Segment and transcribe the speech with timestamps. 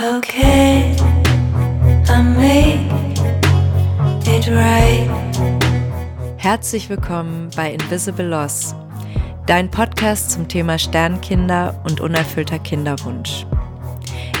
[0.00, 0.96] Okay,
[2.08, 2.88] I made
[4.26, 5.06] it right.
[6.38, 8.74] Herzlich willkommen bei Invisible Loss,
[9.46, 13.44] dein Podcast zum Thema Sternkinder und unerfüllter Kinderwunsch.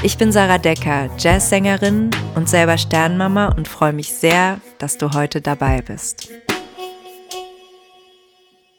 [0.02, 5.42] Ich bin Sarah Decker, Jazzsängerin und selber Sternmama und freue mich sehr, dass du heute
[5.42, 6.30] dabei bist.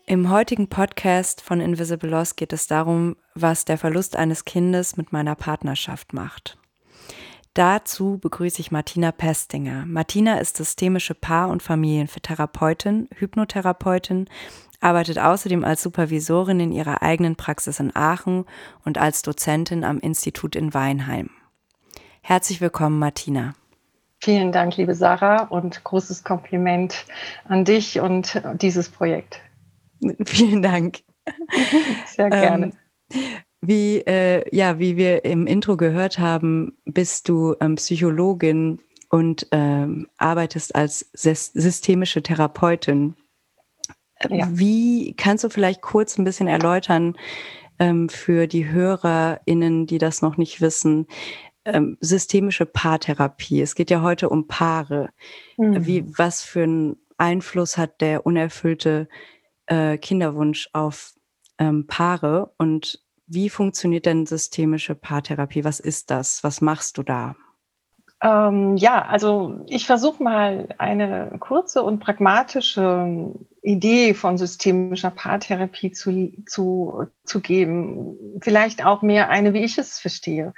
[0.08, 5.14] Im heutigen Podcast von Invisible Loss geht es darum, was der Verlust eines Kindes mit
[5.14, 6.58] meiner Partnerschaft macht.
[7.54, 9.86] Dazu begrüße ich Martina Pestinger.
[9.86, 14.28] Martina ist systemische Paar- und Familientherapeutin, Hypnotherapeutin,
[14.80, 18.46] arbeitet außerdem als Supervisorin in ihrer eigenen Praxis in Aachen
[18.84, 21.30] und als Dozentin am Institut in Weinheim.
[22.22, 23.54] Herzlich willkommen, Martina.
[24.20, 27.06] Vielen Dank, liebe Sarah, und großes Kompliment
[27.46, 29.42] an dich und dieses Projekt.
[30.26, 31.02] Vielen Dank.
[32.08, 32.72] Sehr gerne.
[33.14, 33.22] Ähm,
[33.66, 40.08] wie, äh, ja, wie wir im Intro gehört haben, bist du ähm, Psychologin und ähm,
[40.18, 43.16] arbeitest als systemische Therapeutin.
[44.30, 44.48] Ja.
[44.52, 47.16] Wie kannst du vielleicht kurz ein bisschen erläutern
[47.80, 51.08] ähm, für die HörerInnen, die das noch nicht wissen,
[51.64, 53.62] ähm, systemische Paartherapie?
[53.62, 55.10] Es geht ja heute um Paare.
[55.58, 55.86] Mhm.
[55.86, 59.08] Wie, was für einen Einfluss hat der unerfüllte
[59.68, 61.14] äh, Kinderwunsch auf
[61.60, 65.64] ähm, Paare und wie funktioniert denn systemische Paartherapie?
[65.64, 66.44] Was ist das?
[66.44, 67.36] Was machst du da?
[68.24, 76.32] Ähm, ja, also ich versuche mal eine kurze und pragmatische Idee von systemischer Paartherapie zu,
[76.46, 78.40] zu, zu geben.
[78.42, 80.54] Vielleicht auch mehr eine, wie ich es verstehe,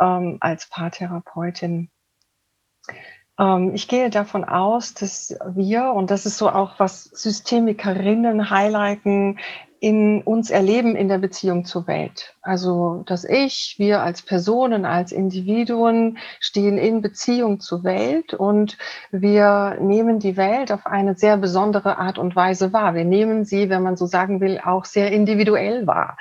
[0.00, 1.90] ähm, als Paartherapeutin.
[3.38, 9.38] Ähm, ich gehe davon aus, dass wir, und das ist so auch, was Systemikerinnen highlighten,
[9.80, 12.35] in uns erleben in der Beziehung zur Welt.
[12.46, 18.78] Also das Ich, wir als Personen, als Individuen stehen in Beziehung zur Welt und
[19.10, 22.94] wir nehmen die Welt auf eine sehr besondere Art und Weise wahr.
[22.94, 26.18] Wir nehmen sie, wenn man so sagen will, auch sehr individuell wahr.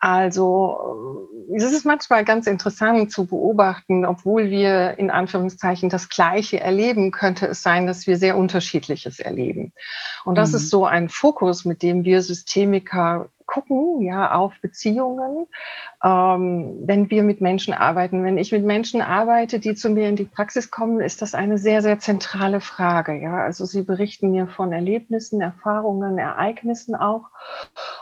[0.00, 7.12] Also es ist manchmal ganz interessant zu beobachten, obwohl wir in Anführungszeichen das Gleiche erleben,
[7.12, 9.72] könnte es sein, dass wir sehr unterschiedliches erleben.
[10.24, 10.56] Und das mhm.
[10.56, 15.46] ist so ein Fokus, mit dem wir Systemiker gucken, ja, auf Beziehungen,
[16.04, 18.22] ähm, wenn wir mit Menschen arbeiten.
[18.22, 21.58] Wenn ich mit Menschen arbeite, die zu mir in die Praxis kommen, ist das eine
[21.58, 23.42] sehr, sehr zentrale Frage, ja.
[23.42, 27.30] Also sie berichten mir von Erlebnissen, Erfahrungen, Ereignissen auch.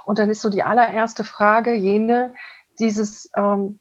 [0.04, 2.34] Und dann ist so die allererste Frage jene,
[2.80, 3.78] dieses, ähm,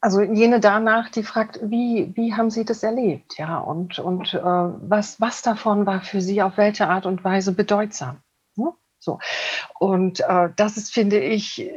[0.00, 3.38] also jene danach, die fragt, wie, wie haben Sie das erlebt?
[3.38, 7.52] Ja, und, und äh, was, was davon war für Sie auf welche Art und Weise
[7.52, 8.23] bedeutsam?
[9.04, 9.18] So.
[9.78, 11.70] Und äh, das ist, finde ich, äh,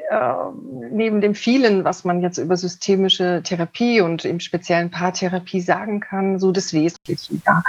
[0.89, 6.39] neben dem vielen, was man jetzt über systemische Therapie und im speziellen Paartherapie sagen kann,
[6.39, 7.35] so das Wesentliche.
[7.45, 7.63] Ja.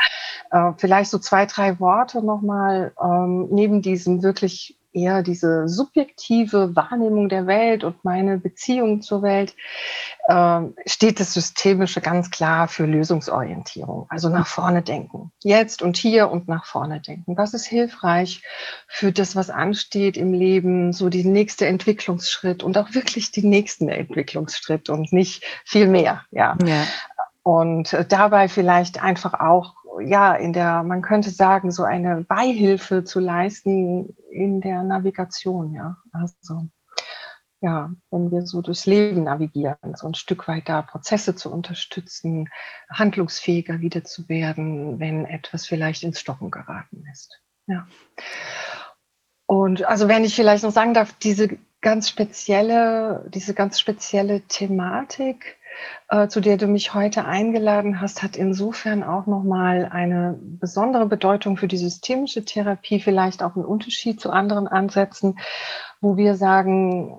[0.50, 7.28] Äh, vielleicht so zwei, drei Worte nochmal ähm, neben diesem wirklich eher diese subjektive Wahrnehmung
[7.28, 9.54] der Welt und meine Beziehung zur Welt,
[10.28, 15.32] äh, steht das Systemische ganz klar für Lösungsorientierung, also nach vorne denken.
[15.42, 17.36] Jetzt und hier und nach vorne denken.
[17.36, 18.42] Was ist hilfreich
[18.86, 23.88] für das, was ansteht im Leben, so die nächste Entwicklungsschritt und auch wirklich die nächsten
[23.88, 26.56] Entwicklungsschritt und nicht viel mehr, ja.
[26.64, 26.84] ja.
[27.42, 33.20] Und dabei vielleicht einfach auch ja, in der, man könnte sagen, so eine Beihilfe zu
[33.20, 35.96] leisten in der Navigation, ja.
[36.12, 36.68] Also,
[37.60, 42.48] ja, wenn wir so durchs Leben navigieren, so ein Stück weit da Prozesse zu unterstützen,
[42.88, 47.40] handlungsfähiger wieder zu werden, wenn etwas vielleicht ins Stocken geraten ist.
[47.66, 47.86] Ja.
[49.46, 55.57] Und also wenn ich vielleicht noch sagen darf, diese ganz spezielle, diese ganz spezielle Thematik,
[56.08, 61.56] äh, zu der du mich heute eingeladen hast, hat insofern auch nochmal eine besondere Bedeutung
[61.56, 65.38] für die systemische Therapie, vielleicht auch einen Unterschied zu anderen Ansätzen,
[66.00, 67.18] wo wir sagen,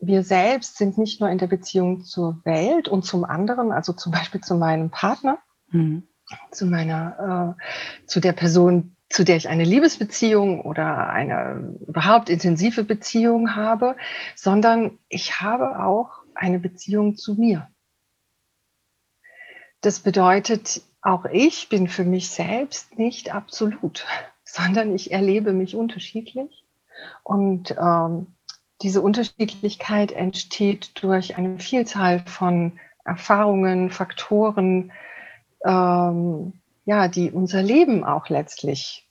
[0.00, 4.12] wir selbst sind nicht nur in der Beziehung zur Welt und zum anderen, also zum
[4.12, 5.38] Beispiel zu meinem Partner,
[5.70, 6.04] mhm.
[6.50, 12.84] zu meiner, äh, zu der Person, zu der ich eine Liebesbeziehung oder eine überhaupt intensive
[12.84, 13.96] Beziehung habe,
[14.36, 17.68] sondern ich habe auch eine Beziehung zu mir.
[19.80, 24.06] Das bedeutet, auch ich bin für mich selbst nicht absolut,
[24.44, 26.64] sondern ich erlebe mich unterschiedlich.
[27.22, 28.26] Und ähm,
[28.82, 34.92] diese Unterschiedlichkeit entsteht durch eine Vielzahl von Erfahrungen, Faktoren,
[35.64, 39.08] ähm, ja, die unser Leben auch letztlich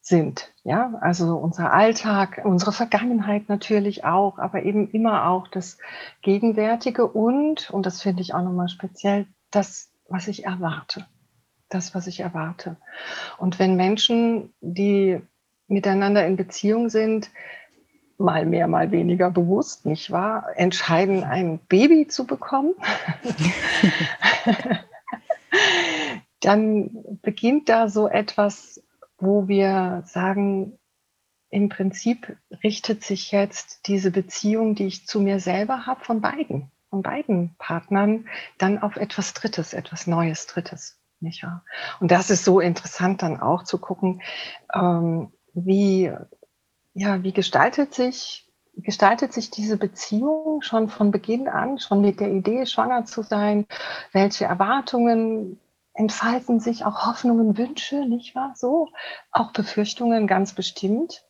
[0.00, 0.52] sind.
[0.64, 5.78] Ja, also unser Alltag, unsere Vergangenheit natürlich auch, aber eben immer auch das
[6.22, 11.06] Gegenwärtige und, und das finde ich auch nochmal speziell das, was ich erwarte.
[11.68, 12.76] Das, was ich erwarte.
[13.38, 15.20] Und wenn Menschen, die
[15.68, 17.30] miteinander in Beziehung sind,
[18.18, 22.74] mal mehr, mal weniger bewusst, nicht wahr, entscheiden, ein Baby zu bekommen,
[26.40, 26.90] dann
[27.22, 28.82] beginnt da so etwas,
[29.18, 30.78] wo wir sagen,
[31.50, 36.70] im Prinzip richtet sich jetzt diese Beziehung, die ich zu mir selber habe, von beiden,
[36.90, 38.28] von beiden Partnern,
[38.58, 40.98] dann auf etwas Drittes, etwas Neues Drittes.
[41.20, 41.64] Nicht wahr?
[42.00, 44.22] Und das ist so interessant dann auch zu gucken,
[44.74, 46.12] ähm, wie,
[46.94, 52.30] ja, wie gestaltet sich, gestaltet sich diese Beziehung schon von Beginn an, schon mit der
[52.32, 53.66] Idee, schwanger zu sein?
[54.12, 55.60] Welche Erwartungen
[55.92, 58.54] entfalten sich, auch Hoffnungen, Wünsche, nicht wahr?
[58.56, 58.88] So,
[59.30, 61.24] auch Befürchtungen ganz bestimmt.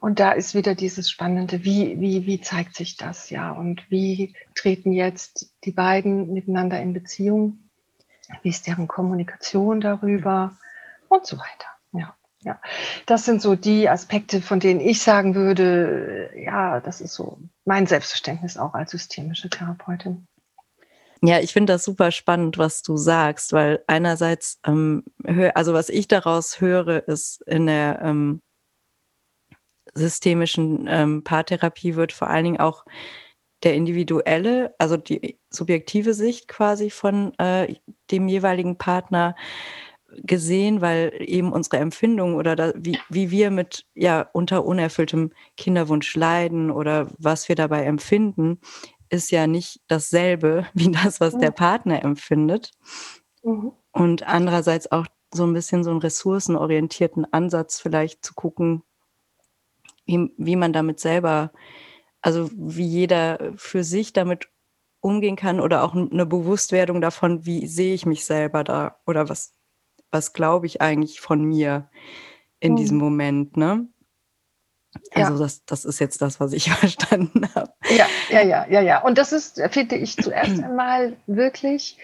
[0.00, 3.52] Und da ist wieder dieses Spannende, wie, wie, wie zeigt sich das, ja?
[3.52, 7.58] Und wie treten jetzt die beiden miteinander in Beziehung?
[8.42, 10.56] Wie ist deren Kommunikation darüber?
[11.08, 12.14] Und so weiter, ja.
[12.42, 12.60] Ja,
[13.06, 17.86] das sind so die Aspekte, von denen ich sagen würde, ja, das ist so mein
[17.86, 20.26] Selbstverständnis auch als systemische Therapeutin.
[21.22, 25.04] Ja, ich finde das super spannend, was du sagst, weil einerseits, ähm,
[25.54, 28.42] also was ich daraus höre, ist in der ähm,
[29.94, 32.84] systemischen ähm, Paartherapie wird vor allen Dingen auch
[33.62, 37.74] der individuelle, also die subjektive Sicht quasi von äh,
[38.10, 39.34] dem jeweiligen Partner
[40.22, 46.14] gesehen, weil eben unsere Empfindung oder da, wie, wie wir mit ja unter unerfülltem Kinderwunsch
[46.14, 48.60] leiden oder was wir dabei empfinden,
[49.08, 52.70] ist ja nicht dasselbe wie das, was der Partner empfindet.
[53.42, 53.72] Mhm.
[53.92, 58.82] Und andererseits auch so ein bisschen so einen ressourcenorientierten Ansatz vielleicht zu gucken,
[60.06, 61.52] wie, wie man damit selber,
[62.20, 64.48] also wie jeder für sich damit
[65.00, 69.52] umgehen kann oder auch eine Bewusstwerdung davon, wie sehe ich mich selber da oder was,
[70.10, 71.90] was glaube ich eigentlich von mir
[72.60, 72.76] in mhm.
[72.76, 73.86] diesem Moment, ne?
[75.12, 75.38] Also ja.
[75.38, 77.72] das, das ist jetzt das, was ich verstanden habe.
[77.90, 79.02] Ja, ja, ja, ja, ja.
[79.02, 81.98] Und das ist, finde ich, zuerst einmal wirklich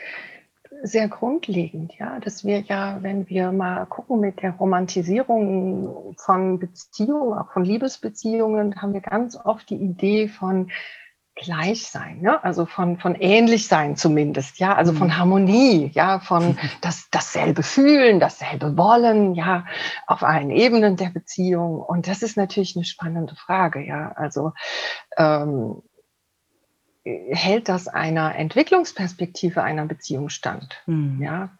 [0.83, 7.39] sehr grundlegend, ja, dass wir ja, wenn wir mal gucken mit der Romantisierung von Beziehungen,
[7.39, 10.71] auch von Liebesbeziehungen, haben wir ganz oft die Idee von
[11.35, 12.43] gleich sein, ne?
[12.45, 15.17] also von, von ähnlich sein zumindest, ja, also von mhm.
[15.17, 19.65] Harmonie, ja, von das, dasselbe fühlen, dasselbe wollen, ja,
[20.07, 21.81] auf allen Ebenen der Beziehung.
[21.81, 24.53] Und das ist natürlich eine spannende Frage, ja, also
[25.17, 25.83] ähm,
[27.31, 31.23] hält das einer Entwicklungsperspektive einer Beziehung stand, mhm.
[31.23, 31.51] ja.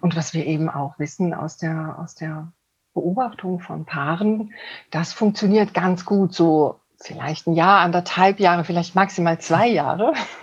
[0.00, 2.52] Und was wir eben auch wissen aus der, aus der
[2.94, 4.52] Beobachtung von Paaren,
[4.90, 10.14] das funktioniert ganz gut so vielleicht ein Jahr, anderthalb Jahre, vielleicht maximal zwei Jahre.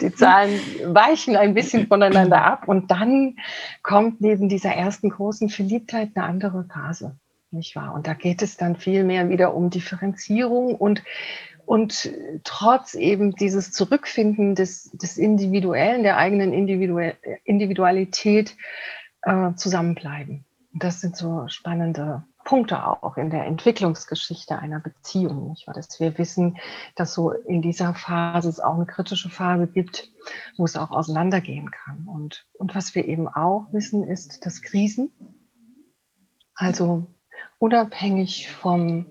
[0.00, 3.36] Die Zahlen weichen ein bisschen voneinander ab und dann
[3.82, 7.16] kommt neben dieser ersten großen Verliebtheit eine andere Phase,
[7.50, 7.94] nicht wahr?
[7.94, 11.02] Und da geht es dann viel mehr wieder um Differenzierung und
[11.66, 12.10] und
[12.44, 18.56] trotz eben dieses Zurückfinden des, des Individuellen, der eigenen Individualität
[19.22, 20.44] äh, zusammenbleiben.
[20.72, 25.74] Das sind so spannende Punkte auch in der Entwicklungsgeschichte einer Beziehung, nicht wahr?
[25.74, 26.58] Dass wir wissen,
[26.94, 30.10] dass so in dieser Phase es auch eine kritische Phase gibt,
[30.56, 32.06] wo es auch auseinandergehen kann.
[32.06, 35.10] Und, und was wir eben auch wissen, ist, dass Krisen,
[36.54, 37.06] also
[37.58, 39.06] unabhängig vom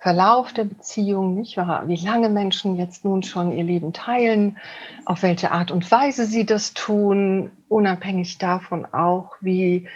[0.00, 1.88] Verlauf der Beziehung, nicht wahr?
[1.88, 4.58] Wie lange Menschen jetzt nun schon ihr Leben teilen,
[5.04, 9.88] auf welche Art und Weise sie das tun, unabhängig davon auch, wie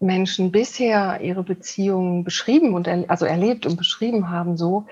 [0.00, 4.86] Menschen bisher ihre Beziehungen beschrieben und also erlebt und beschrieben haben, so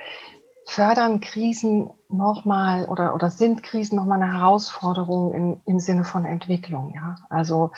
[0.67, 6.93] fördern Krisen nochmal oder, oder sind Krisen nochmal eine Herausforderung im, im Sinne von Entwicklung.
[6.95, 7.17] Ja?
[7.29, 7.73] Also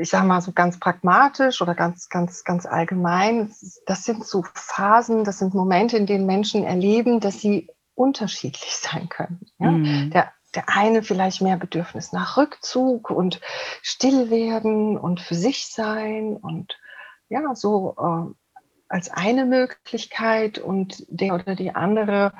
[0.00, 3.54] ich sage mal so ganz pragmatisch oder ganz, ganz, ganz allgemein,
[3.86, 9.08] das sind so Phasen, das sind Momente, in denen Menschen erleben, dass sie unterschiedlich sein
[9.08, 9.40] können.
[9.58, 9.70] Ja?
[9.70, 10.10] Mhm.
[10.10, 13.40] Der der eine vielleicht mehr Bedürfnis nach Rückzug und
[13.82, 16.78] still werden und für sich sein und
[17.28, 18.34] ja, so äh,
[18.88, 22.32] als eine Möglichkeit und der oder die andere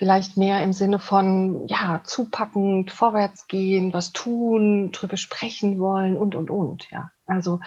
[0.00, 6.34] vielleicht mehr im Sinne von, ja, zupackend, vorwärts gehen, was tun, drüber sprechen wollen und,
[6.34, 7.10] und, und, ja.
[7.26, 7.60] Also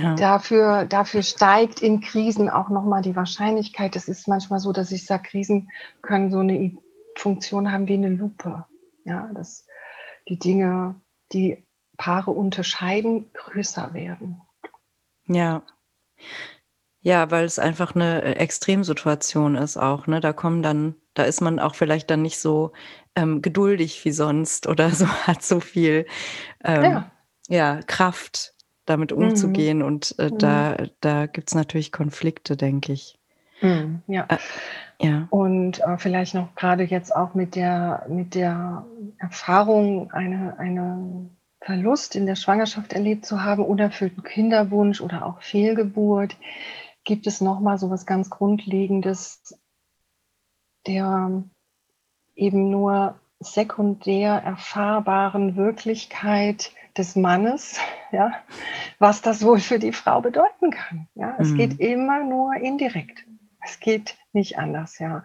[0.00, 0.14] ja.
[0.14, 3.96] dafür, dafür steigt in Krisen auch nochmal die Wahrscheinlichkeit.
[3.96, 5.72] Es ist manchmal so, dass ich sage, Krisen
[6.02, 6.70] können so eine
[7.16, 8.64] Funktion haben wie eine Lupe.
[9.04, 9.66] Ja, dass
[10.28, 10.94] die Dinge,
[11.32, 14.40] die Paare unterscheiden, größer werden.
[15.26, 15.62] Ja.
[17.04, 20.20] Ja, weil es einfach eine äh, Extremsituation ist auch, ne?
[20.20, 22.72] Da kommen dann da ist man auch vielleicht dann nicht so,
[23.16, 26.06] ähm, geduldig wie sonst oder so hat so viel,
[26.64, 27.10] ähm, Ja.
[27.48, 28.54] ja, Kraft,
[28.86, 29.18] damit Mhm.
[29.18, 30.38] umzugehen und, äh, Mhm.
[30.38, 33.18] da da gibt's natürlich Konflikte, denke ich.
[33.60, 34.02] Mhm.
[34.06, 34.28] Ja.
[34.28, 34.38] Äh,
[35.00, 35.28] ja.
[35.30, 38.84] Und, äh, vielleicht noch grade jetzt auch mit der mit der
[39.18, 41.30] Erfahrung, eine eine
[41.60, 46.36] Verlust in der Schwangerschaft erlebt zu haben, unerfüllten Kinderwunsch oder auch Fehlgeburt,
[47.04, 49.58] gibt es noch mal so was ganz Grundlegendes
[50.86, 51.44] der
[52.34, 57.78] eben nur sekundär erfahrbaren Wirklichkeit des Mannes,
[58.12, 58.32] ja,
[58.98, 61.36] was das wohl für die Frau bedeuten kann, ja?
[61.38, 61.80] Es geht Mhm.
[61.80, 63.24] immer nur indirekt.
[63.64, 65.24] Es geht nicht anders, ja,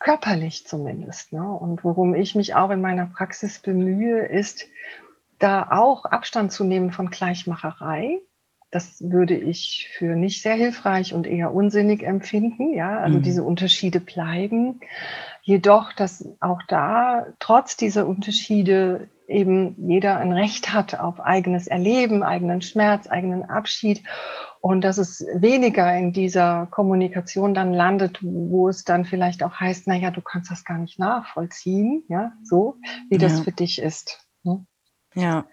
[0.00, 1.48] körperlich zumindest, ne?
[1.48, 4.66] Und worum ich mich auch in meiner Praxis bemühe, ist,
[5.38, 8.20] da auch Abstand zu nehmen von Gleichmacherei.
[8.72, 12.98] Das würde ich für nicht sehr hilfreich und eher unsinnig empfinden, ja?
[12.98, 13.22] Also, Mhm.
[13.22, 14.80] diese Unterschiede bleiben.
[15.42, 22.22] Jedoch, dass auch da trotz dieser Unterschiede eben jeder ein Recht hat auf eigenes Erleben,
[22.24, 24.02] eigenen Schmerz, eigenen Abschied
[24.60, 29.86] und dass es weniger in dieser Kommunikation dann landet, wo es dann vielleicht auch heißt:
[29.86, 32.76] „Na ja, du kannst das gar nicht nachvollziehen“, ja, so,
[33.10, 33.44] wie das Ja.
[33.44, 34.66] für dich ist, ne?
[35.14, 35.46] Ja.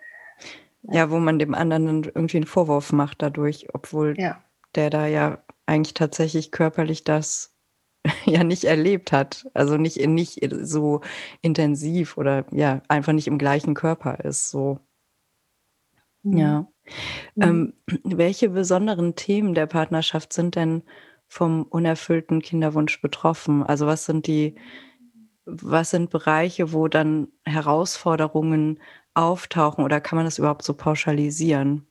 [0.91, 1.09] Ja.
[1.11, 4.43] Wo man dem anderen dann irgendwie 'n Vorwurf macht dadurch, obwohl Ja.
[4.75, 7.55] der da ja eigentlich tatsächlich körperlich das
[8.25, 9.47] ja nicht erlebt hat.
[9.53, 11.01] Also, nicht nicht so
[11.41, 14.79] intensiv oder ja, einfach nicht im gleichen Körper ist so.
[16.25, 16.37] Mhm.
[16.37, 16.67] Ja.
[17.35, 17.43] Mhm.
[17.43, 17.73] Ähm,
[18.03, 20.83] welche besonderen Themen der Partnerschaft sind denn
[21.27, 23.63] vom unerfüllten Kinderwunsch betroffen?
[23.63, 24.55] Also, was sind die
[25.45, 28.79] was sind Bereiche, wo dann Herausforderungen
[29.15, 31.87] auftauchen oder kann man das überhaupt so pauschalisieren?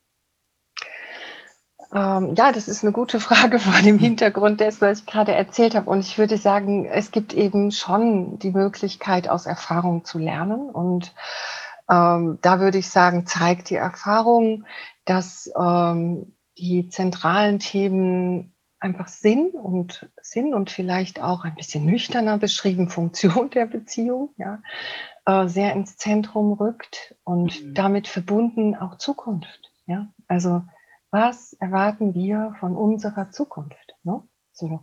[1.93, 3.99] Ähm, ja, das ist 'ne gute Frage vor dem.
[3.99, 5.89] Hintergrund dessen, was ich grade erzählt habe.
[5.89, 10.69] Und ich würde sagen, es gibt eben schon die Möglichkeit, aus Erfahrung zu lernen.
[10.69, 11.13] Und,
[11.89, 14.65] ähm, da würde ich sagen, zeigt die Erfahrung,
[15.05, 22.37] dass, ähm, die zentralen Themen einfach Sinn und Sinn und vielleicht auch ein bisschen nüchterner
[22.37, 24.61] beschrieben Funktion der Beziehung, ja,
[25.25, 27.73] äh, sehr ins Zentrum rückt und Mhm.
[27.75, 30.07] damit verbunden auch Zukunft, ja?
[30.27, 30.63] Also,
[31.11, 34.21] was erwarten wir von unserer Zukunft, ne?
[34.53, 34.81] So,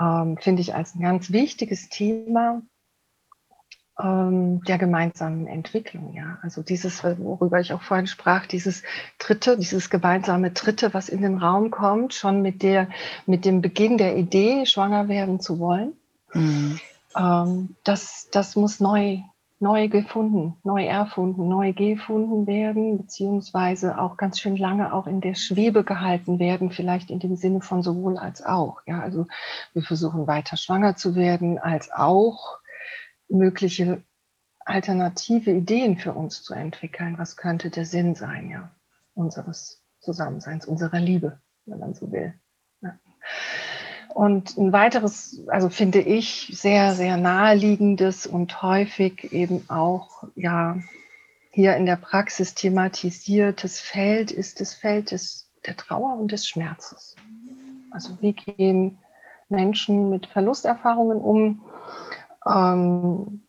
[0.00, 2.62] ähm, finde ich als 'n ganz wichtiges Thema
[4.00, 6.38] ähm, der gemeinsamen Entwicklung, ja.
[6.42, 8.82] Also, dieses, worüber ich auch vorhin sprach, dieses
[9.18, 12.88] Dritte, dieses gemeinsame Dritte, was in den Raum kommt, schon mit der
[13.26, 15.92] mit dem Beginn der Idee, schwanger werden zu wollen.
[16.32, 16.80] Mhm.
[17.16, 19.18] Ähm, das das muss neu
[19.64, 25.34] neu gefunden, neu erfunden, neu gefunden werden, beziehungsweise auch ganz schön lange auch in der
[25.34, 29.00] Schwebe gehalten werden, vielleicht in dem Sinne von sowohl als auch, ja?
[29.00, 29.26] Also,
[29.72, 32.58] wir versuchen weiter schwanger zu werden, als auch
[33.28, 34.02] mögliche
[34.60, 37.16] alternative Ideen für uns zu entwickeln.
[37.16, 38.70] Was könnte der Sinn sein, ja,
[39.14, 42.34] unseres Zusammenseins, unserer Liebe, wenn man so will,
[42.82, 42.98] ja?
[44.14, 50.78] Und 'n weiteres, also, finde ich, sehr, sehr naheliegendes und häufig eben auch, ja,
[51.50, 57.16] hier in der Praxis thematisiertes Feld ist das Feld des der Trauer und des Schmerzes.
[57.90, 58.98] Also, wie gehen
[59.48, 61.62] Menschen mit Verlusterfahrungen um?
[62.46, 63.43] Ähm,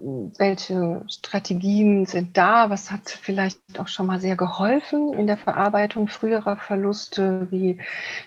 [0.00, 2.70] welche Strategien sind da?
[2.70, 7.48] Was hat vielleicht auch schon mal sehr geholfen in der Verarbeitung früherer Verluste?
[7.50, 7.80] Wie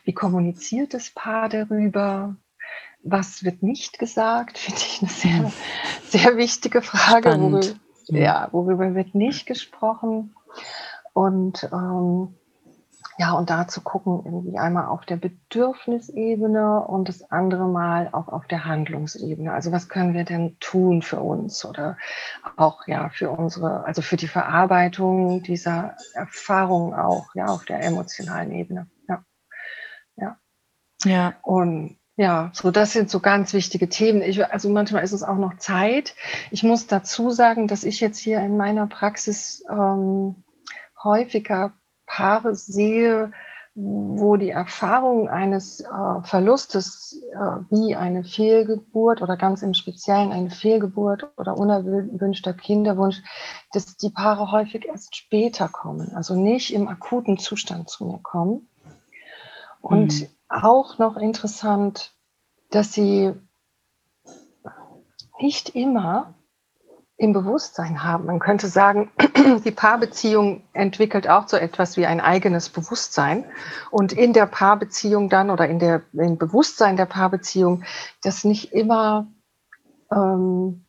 [0.06, 2.36] wie kommuniziert das Paar darüber?
[3.04, 4.58] Was wird nicht gesagt?
[4.60, 5.10] Finde ich 'ne
[5.42, 5.52] Mhm.
[6.12, 7.30] sehr, sehr wichtige Frage.
[7.30, 7.80] Worü Spannend.
[8.10, 8.18] Mhm.
[8.18, 10.36] ja, worüber wird nicht gesprochen?
[11.14, 12.36] Und, ähm,
[13.18, 18.28] ja, und da zu gucken, irgendwie einmal auf der Bedürfnisebene und das andere Mal auch
[18.28, 19.54] auf der Handlungsebene.
[19.54, 21.98] Also, was können wir denn tun für uns oder
[22.58, 28.52] auch, ja, für unsere also, für die Verarbeitung dieser Erfahrung auch, ja, auf der emotionalen
[28.52, 29.24] Ebene, ja.
[30.16, 30.38] Ja.
[31.04, 31.34] Ja.
[31.44, 34.22] Und ja, so das sind so ganz wichtige Themen.
[34.22, 36.16] Ich also, manchmal ist es auch noch Zeit.
[36.52, 40.44] Ich muss dazu sagen, dass ich jetzt hier in meiner Praxis, ähm,
[41.04, 41.74] häufiger
[42.06, 43.32] Paare sehe,
[43.76, 47.38] wo die Erfahrung eines, äh, Verlustes, äh,
[47.72, 53.24] wie eine Fehlgeburt oder ganz im Speziellen eine Fehlgeburt oder unerwünschter Kinderwunsch,
[53.72, 58.70] dass die Paare häufig erst später kommen, also, nicht im akuten Zustand zu mir kommen.
[59.82, 60.28] Und Mhm.
[60.50, 62.14] auch noch interessant,
[62.70, 63.34] dass sie
[65.42, 66.36] nicht immer
[67.18, 68.26] im Bewusstsein haben.
[68.26, 69.12] Man könnte sagen,
[69.66, 73.46] die Paarbeziehung entwickelt auch so etwas wie ein eigenes Bewusstsein.
[73.92, 77.84] Und in der Paarbeziehung dann oder in der, im Bewusstsein der Paarbeziehung,
[78.24, 79.28] das nicht immer
[80.12, 80.86] ähm,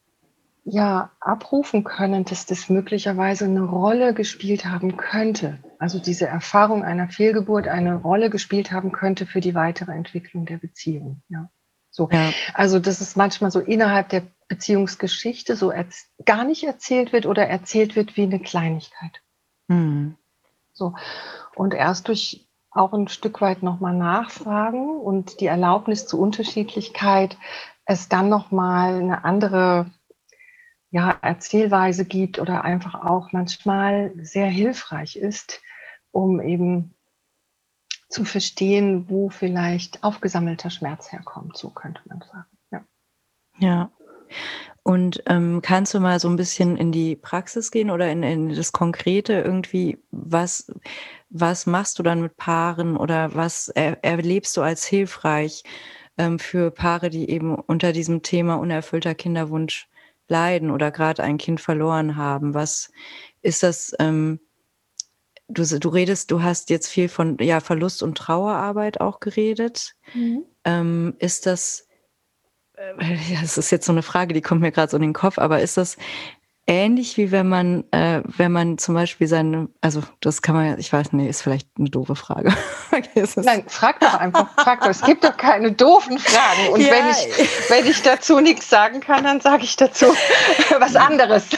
[0.65, 5.59] ja, abrufen können, dass das möglicherweise eine Rolle gespielt haben könnte.
[5.79, 10.57] Also diese Erfahrung einer Fehlgeburt eine Rolle gespielt haben könnte für die weitere Entwicklung der
[10.57, 11.21] Beziehung.
[11.29, 11.51] Ja.
[11.95, 12.09] So.
[12.11, 12.33] Ja.
[12.55, 15.73] Also, dass es manchmal so innerhalb der Beziehungsgeschichte so
[16.25, 19.23] gar nicht erzählt wird oder erzählt wird wie eine Kleinigkeit.
[19.69, 20.17] Mhm.
[20.73, 20.97] So.
[21.55, 27.37] Und erst durch auch ein Stück weit nochmal nachfragen und die Erlaubnis zur Unterschiedlichkeit
[27.85, 29.89] es dann nochmal eine andere
[30.91, 35.63] ja, Erzählweise gibt oder einfach auch manchmal sehr hilfreich ist,
[36.11, 36.97] um eben
[38.09, 42.47] zu verstehen, wo vielleicht aufgesammelter Schmerz herkommt, so könnte man sagen.
[42.71, 42.85] Ja.
[43.59, 43.91] ja.
[44.83, 48.55] Und ähm, kannst du mal so ein bisschen in die Praxis gehen oder in, in
[48.55, 50.71] das Konkrete irgendwie, was,
[51.31, 55.63] was machst du dann mit Paaren oder was er, erlebst du als hilfreich
[56.19, 59.89] ähm, für Paare, die eben unter diesem Thema unerfüllter Kinderwunsch
[60.29, 62.53] leiden oder gerade ein Kind verloren haben?
[62.53, 62.93] Was
[63.41, 63.95] ist das?
[63.99, 64.39] Ähm,
[65.49, 69.95] du, du redest, du hast jetzt viel von ja, Verlust und Trauerarbeit auch geredet.
[70.15, 70.45] Mhm.
[70.65, 71.87] Ähm, ist das,
[72.77, 72.93] äh,
[73.33, 75.39] ja, das ist jetzt so eine Frage, die kommt mir gerade so in den Kopf,
[75.39, 75.97] aber ist das
[76.67, 80.79] ähnlich wie wenn man, äh, wenn man zum Beispiel seine, also das kann man ja,
[80.79, 82.55] ich weiß nicht, ist vielleicht eine doofe Frage.
[83.37, 84.89] Nein, frag doch einfach, frag doch.
[84.89, 86.73] Es gibt doch keine doofen Fragen.
[86.73, 86.91] Und ja.
[86.91, 90.07] wenn, ich, wenn ich dazu nichts sagen kann, dann sage ich dazu
[90.79, 91.49] was anderes.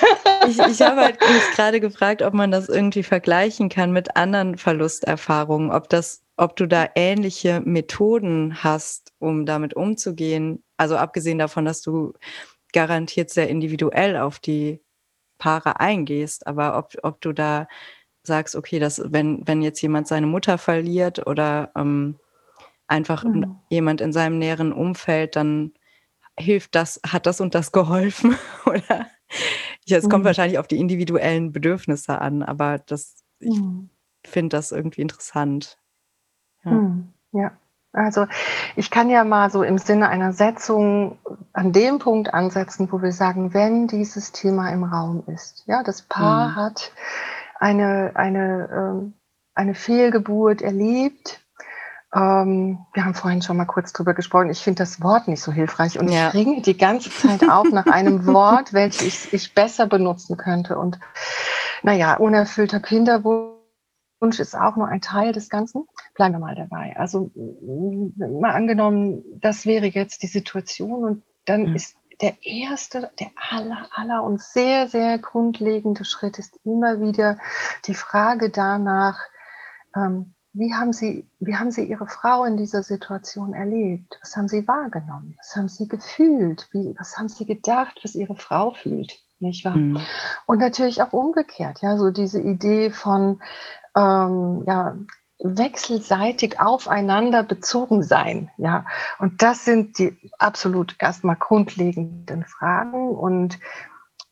[0.49, 4.57] Ich, ich habe halt mich gerade gefragt, ob man das irgendwie vergleichen kann mit anderen
[4.59, 10.65] Verlusterfahrungen, ob das, ob du da ähnliche Methoden hast, um damit umzugehen.
[10.77, 12.13] Also abgesehen davon, dass du
[12.73, 14.81] garantiert sehr individuell auf die
[15.39, 17.69] Paare eingehst, aber ob, ob du da
[18.23, 22.19] sagst, okay, dass wenn, wenn jetzt jemand seine Mutter verliert oder ähm,
[22.87, 23.57] einfach mhm.
[23.71, 25.73] jemand in seinem näheren Umfeld, dann
[26.39, 28.37] hilft das, hat das und das geholfen?
[28.67, 29.07] oder
[29.87, 30.09] ja, es mhm.
[30.11, 33.91] kommt wahrscheinlich auf die individuellen Bedürfnisse an, aber das, ich mhm.
[34.25, 35.79] finde das irgendwie interessant.
[36.65, 36.71] Ja.
[36.73, 37.13] Mhm.
[37.33, 37.57] ja.
[37.97, 38.27] Also
[38.77, 41.19] ich kann ja mal so im Sinne einer Setzung
[41.53, 46.03] an dem Punkt ansetzen, wo wir sagen, wenn dieses Thema im Raum ist, ja, das
[46.03, 46.57] Paar mhm.
[46.57, 46.93] hat
[47.59, 49.15] eine, eine, ähm,
[49.55, 51.41] eine Fehlgeburt erlebt.
[52.15, 54.51] Ähm, wir haben vorhin schon mal kurz drüber gesprochen.
[54.51, 56.29] Ich finde das Wort nicht so hilfreich und ja.
[56.29, 60.79] ich ringe die ganze Zeit auf nach einem Wort, welches ich, ich besser benutzen könnte.
[60.79, 60.99] Und
[61.83, 63.56] naja, unerfüllter Kinderwunsch
[64.21, 65.87] Wunsch ist auch nur ein Teil des Ganzen.
[66.15, 66.97] Bleiben wir mal dabei.
[66.97, 71.77] Also mal angenommen, das wäre jetzt die Situation und dann mhm.
[71.77, 77.39] ist der erste, der aller, aller und sehr, sehr grundlegende Schritt ist immer wieder
[77.87, 79.19] die Frage danach,
[79.95, 84.19] ähm, wie haben Sie, wie haben Sie Ihre Frau in dieser Situation erlebt?
[84.23, 85.35] Was haben Sie wahrgenommen?
[85.37, 86.69] Was haben Sie gefühlt?
[86.73, 89.21] Wie, was haben Sie gedacht, was Ihre Frau fühlt?
[89.39, 89.77] Nicht wahr?
[89.77, 90.01] Mhm.
[90.47, 93.43] Und natürlich auch umgekehrt, ja, so diese Idee von,
[93.97, 94.97] ähm, ja,
[95.39, 98.51] wechselseitig aufeinander bezogen sein.
[98.57, 98.87] Ja,
[99.19, 103.11] und das sind die absolut erstmal grundlegenden Fragen.
[103.11, 103.59] Und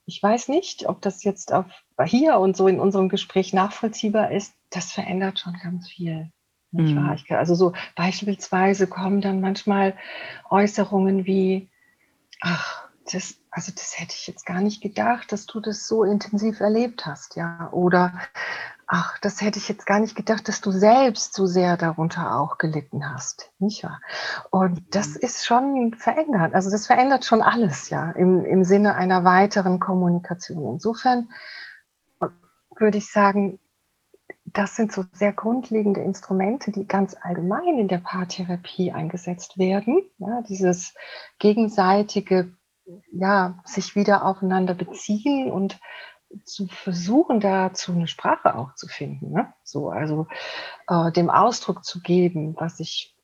[0.06, 1.66] ich weiß nicht, ob das jetzt auf
[2.04, 4.54] hier und so in unserem Gespräch nachvollziehbar ist.
[4.70, 6.30] Das verändert schon ganz viel.
[6.72, 7.06] Nicht mhm.
[7.06, 7.14] wahr?
[7.14, 9.94] Ich, also so beispielsweise kommen dann manchmal
[10.50, 11.70] Äußerungen wie,
[12.40, 16.60] ach, das, also das hätte ich jetzt gar nicht gedacht, dass du das so intensiv
[16.60, 17.68] erlebt hast, ja.
[17.72, 18.12] Oder
[18.94, 22.58] ach, das hätte ich jetzt gar nicht gedacht, dass du selbst so sehr darunter auch
[22.58, 24.00] gelitten hast, nicht wahr?
[24.50, 25.20] Und das mhm.
[25.20, 26.54] ist schon verändert.
[26.54, 30.74] Also das verändert schon alles, ja, im, im Sinne einer weiteren Kommunikation.
[30.74, 31.28] Insofern
[32.76, 33.58] würde ich sagen,
[34.44, 40.02] das sind so sehr grundlegende Instrumente, die ganz allgemein in der Paartherapie eingesetzt werden.
[40.18, 40.94] Ja, dieses
[41.40, 42.54] gegenseitige,
[43.10, 45.80] ja, sich wieder aufeinander beziehen und
[46.44, 49.32] zu versuchen, dazu eine Sprache auch zu finden.
[49.32, 49.52] Ne?
[49.62, 50.26] So, also
[50.88, 53.16] äh, dem Ausdruck zu geben, was ich,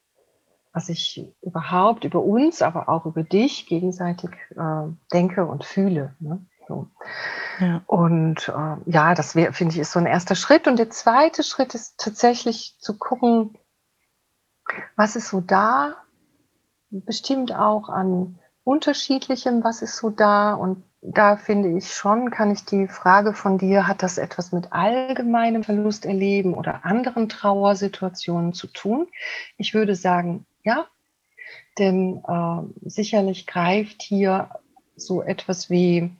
[0.72, 6.14] was ich überhaupt über uns, aber auch über dich gegenseitig äh, denke und fühle.
[6.20, 6.44] Ne?
[6.68, 6.88] So.
[7.58, 7.82] Ja.
[7.86, 10.68] Und äh, ja, das finde ich, ist so ein erster Schritt.
[10.68, 13.58] Und der zweite Schritt ist tatsächlich zu gucken,
[14.96, 15.96] was ist so da,
[16.90, 22.64] bestimmt auch an unterschiedlichem, was ist so da und da finde ich schon, kann ich
[22.64, 28.66] die Frage von dir, hat das etwas mit allgemeinem Verlust erleben oder anderen Trauersituationen zu
[28.66, 29.08] tun?
[29.56, 30.86] Ich würde sagen, ja,
[31.78, 34.50] denn äh, sicherlich greift hier
[34.94, 36.10] so etwas wie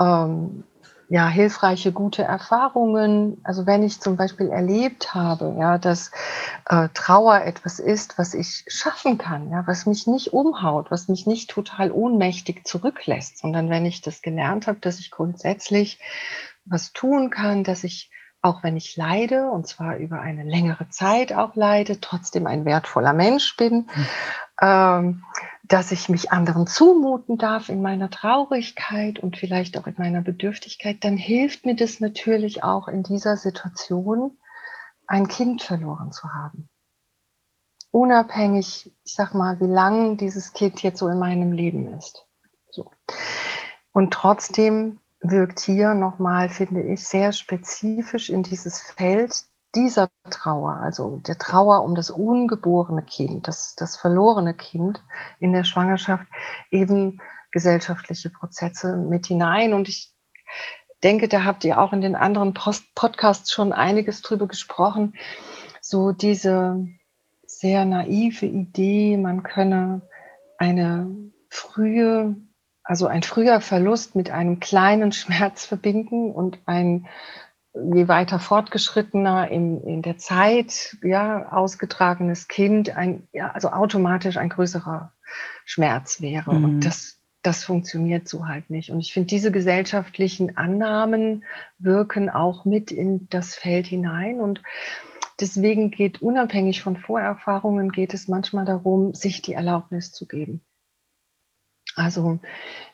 [0.00, 0.64] ähm,
[1.08, 3.40] ja, hilfreiche, gute Erfahrungen.
[3.42, 6.10] Also wenn ich zum Beispiel erlebt habe, ja, dass
[6.66, 11.26] äh, Trauer etwas ist, was ich schaffen kann, ja, was mich nicht umhaut, was mich
[11.26, 15.98] nicht total ohnmächtig zurücklässt, sondern wenn ich das gelernt habe, dass ich grundsätzlich
[16.66, 21.32] was tun kann, dass ich auch wenn ich leide, und zwar über eine längere Zeit
[21.32, 24.06] auch leide, trotzdem ein wertvoller Mensch bin, mhm.
[24.60, 25.24] ähm,
[25.64, 31.04] dass ich mich anderen zumuten darf in meiner Traurigkeit und vielleicht auch in meiner Bedürftigkeit,
[31.04, 34.38] dann hilft mir das natürlich auch in dieser Situation,
[35.06, 36.68] ein Kind verloren zu haben.
[37.90, 42.26] Unabhängig, ich sag mal, wie lang dieses Kind jetzt so in meinem Leben ist.
[42.70, 42.90] So.
[43.92, 51.18] Und trotzdem wirkt hier nochmal, finde ich, sehr spezifisch in dieses Feld dieser Trauer, also
[51.26, 55.02] der Trauer um das ungeborene Kind, das, das verlorene Kind
[55.40, 56.26] in der Schwangerschaft,
[56.70, 57.20] eben
[57.52, 59.74] gesellschaftliche Prozesse mit hinein.
[59.74, 60.14] Und ich
[61.02, 65.14] denke, da habt ihr auch in den anderen Post Podcasts schon einiges drüber gesprochen.
[65.80, 66.86] So diese
[67.46, 70.02] sehr naive Idee, man könne
[70.58, 71.14] eine
[71.50, 72.36] frühe
[72.88, 77.06] also ein früher Verlust mit einem kleinen Schmerz verbinden und ein
[77.74, 84.48] je weiter fortgeschrittener in, in der Zeit ja, ausgetragenes Kind ein, ja, also automatisch ein
[84.48, 85.12] größerer
[85.66, 86.54] Schmerz wäre.
[86.54, 86.64] Mhm.
[86.64, 88.90] Und das, das funktioniert so halt nicht.
[88.90, 91.44] Und ich finde, diese gesellschaftlichen Annahmen
[91.78, 94.40] wirken auch mit in das Feld hinein.
[94.40, 94.62] Und
[95.38, 100.62] deswegen geht unabhängig von Vorerfahrungen, geht es manchmal darum, sich die Erlaubnis zu geben.
[101.98, 102.38] Also,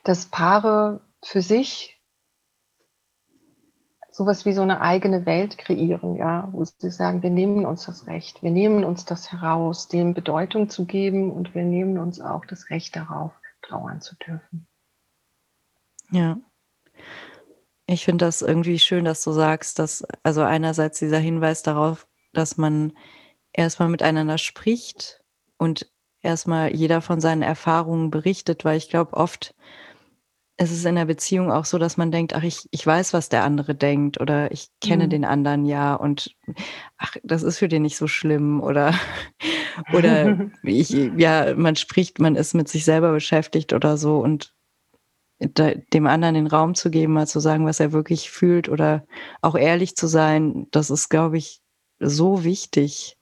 [0.03, 2.01] dass Paare für sich
[4.11, 8.07] sowas wie so eine eigene Welt kreieren, ja, wo sie sagen, wir nehmen uns das
[8.07, 12.45] Recht, wir nehmen uns das heraus, dem Bedeutung zu geben und wir nehmen uns auch
[12.45, 14.67] das Recht darauf, trauern zu dürfen.
[16.11, 16.37] Ja.
[17.87, 22.57] Ich finde das irgendwie schön, dass du sagst, dass also einerseits dieser Hinweis darauf, dass
[22.57, 22.93] man
[23.53, 25.23] erstmal miteinander spricht
[25.57, 25.91] und
[26.25, 29.55] erstmal jeder von seinen Erfahrungen berichtet, weil ich glaube, oft
[30.57, 33.27] ist es in der Beziehung auch so, dass man denkt, ach, ich, ich weiß, was
[33.27, 35.09] der andere denkt oder ich kenne mhm.
[35.09, 36.33] den anderen ja und
[36.97, 38.93] ach, das ist für den nicht so schlimm oder,
[39.93, 44.53] oder ich, ja, man spricht, man ist mit sich selber beschäftigt oder so und
[45.39, 49.05] dem anderen den Raum zu geben, mal zu sagen, was er wirklich fühlt oder
[49.41, 51.61] auch ehrlich zu sein, das ist, glaube ich,
[51.99, 53.17] so wichtig.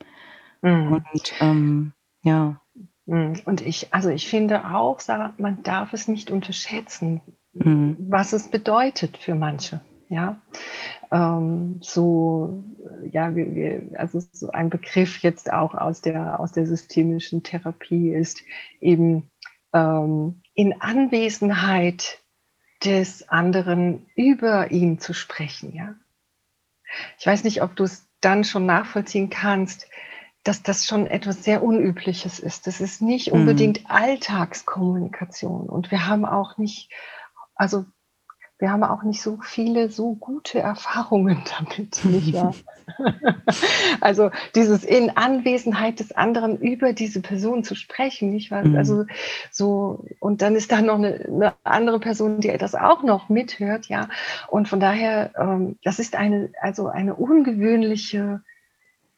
[0.62, 1.04] Mhm.
[1.12, 2.62] Und ähm, ja.
[3.08, 7.22] Hm, und ich, also ich finde auch, Sarah, man darf es nicht unterschätzen,
[7.54, 7.98] mhm.
[8.00, 9.82] was es bedeutet für manche.
[10.10, 10.40] Ja,
[11.12, 12.64] ähm, so,
[13.12, 18.14] ja, wir, wir, also so ein Begriff jetzt auch aus der, aus der systemischen Therapie
[18.14, 18.44] ist
[18.80, 19.32] eben
[19.74, 22.20] ähm, in Anwesenheit
[22.84, 25.74] des anderen über ihn zu sprechen.
[25.74, 25.96] Ja,
[27.18, 29.88] ich weiß nicht, ob du es dann schon nachvollziehen kannst
[30.44, 32.68] dass das schon etwas sehr Unübliches ist.
[32.68, 33.40] Das ist nicht mhm.
[33.40, 33.88] unbedingt mhm.
[33.90, 35.70] Alltagskommunikation.
[35.70, 36.90] Und wir haben auch nicht,
[37.56, 37.86] also
[38.60, 42.54] wir haben auch nicht so viele so gute Erfahrungen damit, nicht wahr?
[44.02, 48.66] also dieses in Anwesenheit des anderen über diese Person zu sprechen, nicht wahr?
[48.66, 48.76] Mhm.
[48.76, 49.06] Also
[49.52, 53.88] so, und dann ist da noch eine, eine, andere Person, die das auch noch mithört,
[53.88, 54.10] ja.
[54.50, 58.42] Und von daher, ähm, das ist eine, also eine ungewöhnliche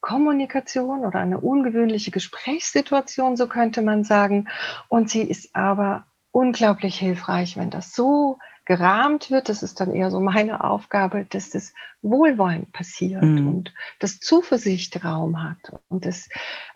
[0.06, 4.48] Kommunikation oder eine ungewöhnliche Gesprächssituation, so könnte man sagen.
[4.88, 9.50] Und sie ist aber unglaublich hilfreich, wenn das so gerahmt wird.
[9.50, 13.48] Das ist dann eher so meine Aufgabe, dass das Wohlwollen passiert mhm.
[13.48, 16.30] und das Zuversicht Raum hat und das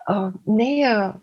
[0.08, 1.20] äh, Nähe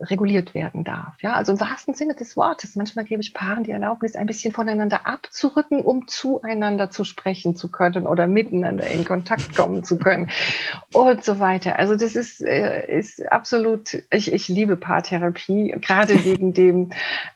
[0.00, 1.14] reguliert werden darf.
[1.20, 2.76] Ja, also im wahrsten Sinne des Wortes.
[2.76, 7.70] Manchmal gebe ich Paaren die Erlaubnis, ein bisschen voneinander abzurücken, um zueinander zu sprechen zu
[7.70, 10.30] können oder miteinander in Kontakt kommen zu können
[10.92, 11.78] und so weiter.
[11.78, 16.90] Also das ist, äh, ist absolut, ich, ich liebe Paartherapie, gerade wegen dem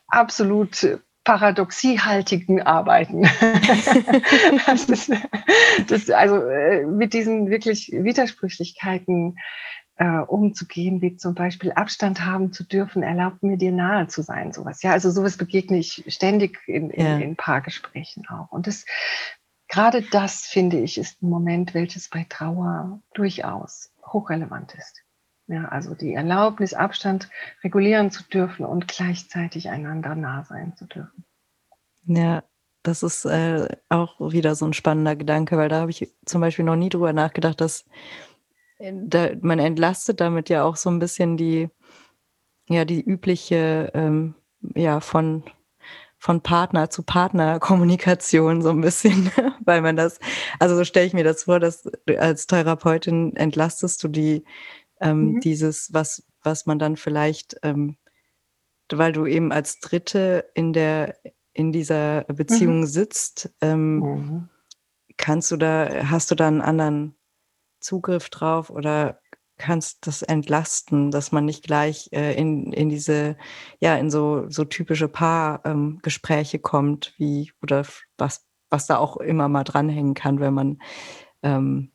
[0.07, 3.23] absolut paradoxiehaltigen Arbeiten.
[4.65, 5.11] das ist,
[5.87, 9.37] das, also äh, mit diesen wirklich Widersprüchlichkeiten
[10.01, 14.51] äh, umzugehen, wie zum Beispiel Abstand haben zu dürfen, erlaubt mir dir nahe zu sein,
[14.51, 14.81] sowas.
[14.81, 17.17] Ja, also sowas begegne ich ständig in, in, ja.
[17.19, 18.51] in Paargesprächen auch.
[18.51, 18.85] Und das,
[19.67, 25.03] gerade das finde ich, ist ein Moment, welches bei Trauer durchaus hochrelevant ist.
[25.45, 27.29] Ja, also die Erlaubnis, Abstand
[27.63, 31.25] regulieren zu dürfen und gleichzeitig einander nah sein zu dürfen.
[32.05, 32.43] Ja,
[32.81, 36.65] das ist äh, auch wieder so ein spannender Gedanke, weil da habe ich zum Beispiel
[36.65, 37.85] noch nie drüber nachgedacht, dass
[39.03, 41.69] da, man entlastet damit ja auch so ein bisschen die,
[42.69, 44.35] ja, die übliche, ähm,
[44.75, 45.43] ja, von,
[46.17, 49.31] von Partner zu Partner Kommunikation so ein bisschen,
[49.65, 50.19] weil man das,
[50.59, 51.83] also so stelle ich mir das vor, dass
[52.17, 54.43] als Therapeutin entlastest du die,
[54.99, 55.39] ähm, mhm.
[55.41, 57.97] dieses, was, was man dann vielleicht, ähm,
[58.91, 61.15] weil du eben als Dritte in der,
[61.53, 62.85] in dieser Beziehung mhm.
[62.85, 64.49] sitzt, ähm, mhm.
[65.17, 67.15] kannst du da, hast du da einen anderen
[67.81, 69.19] Zugriff drauf oder
[69.61, 73.37] kannst das entlasten, dass man nicht gleich äh, in, in diese,
[73.79, 77.85] ja, in so, so typische Paargespräche ähm, kommt, wie, oder
[78.17, 80.81] was, was da auch immer mal dranhängen kann, wenn man
[81.43, 81.91] ähm,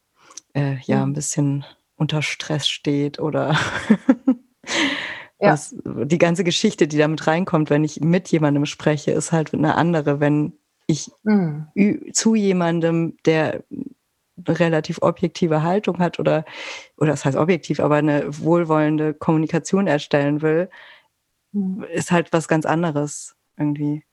[0.55, 1.65] äh, ja ein bisschen
[1.97, 3.59] unter Stress steht oder
[5.39, 6.05] was, ja.
[6.05, 10.21] die ganze Geschichte, die damit reinkommt, wenn ich mit jemandem spreche, ist halt eine andere,
[10.21, 10.53] wenn
[10.87, 11.67] ich mhm.
[12.13, 13.65] zu jemandem, der
[14.47, 16.45] relativ objektive Haltung hat oder,
[16.97, 20.71] oder das heißt objektiv, aber eine wohlwollende Kommunikation erstellen will,
[21.53, 21.85] mhm.
[21.93, 24.05] ist halt was ganz anderes irgendwie.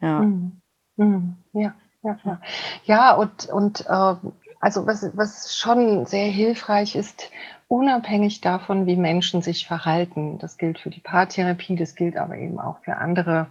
[0.00, 0.20] Ja.
[0.20, 0.60] Mhm.
[0.96, 1.36] Mhm.
[1.52, 2.40] Ja, ja, ja.
[2.84, 4.14] Ja, und, und äh,
[4.60, 7.30] also was, was schon sehr hilfreich ist,
[7.68, 10.38] unabhängig davon, wie Menschen sich verhalten.
[10.38, 13.48] Das gilt für die Paartherapie, das gilt aber eben auch für andere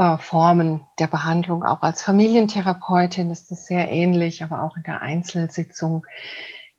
[0.00, 1.62] äh, Formen der Behandlung.
[1.62, 6.06] Auch als Familientherapeutin ist das sehr ähnlich, aber auch in der Einzelsitzung,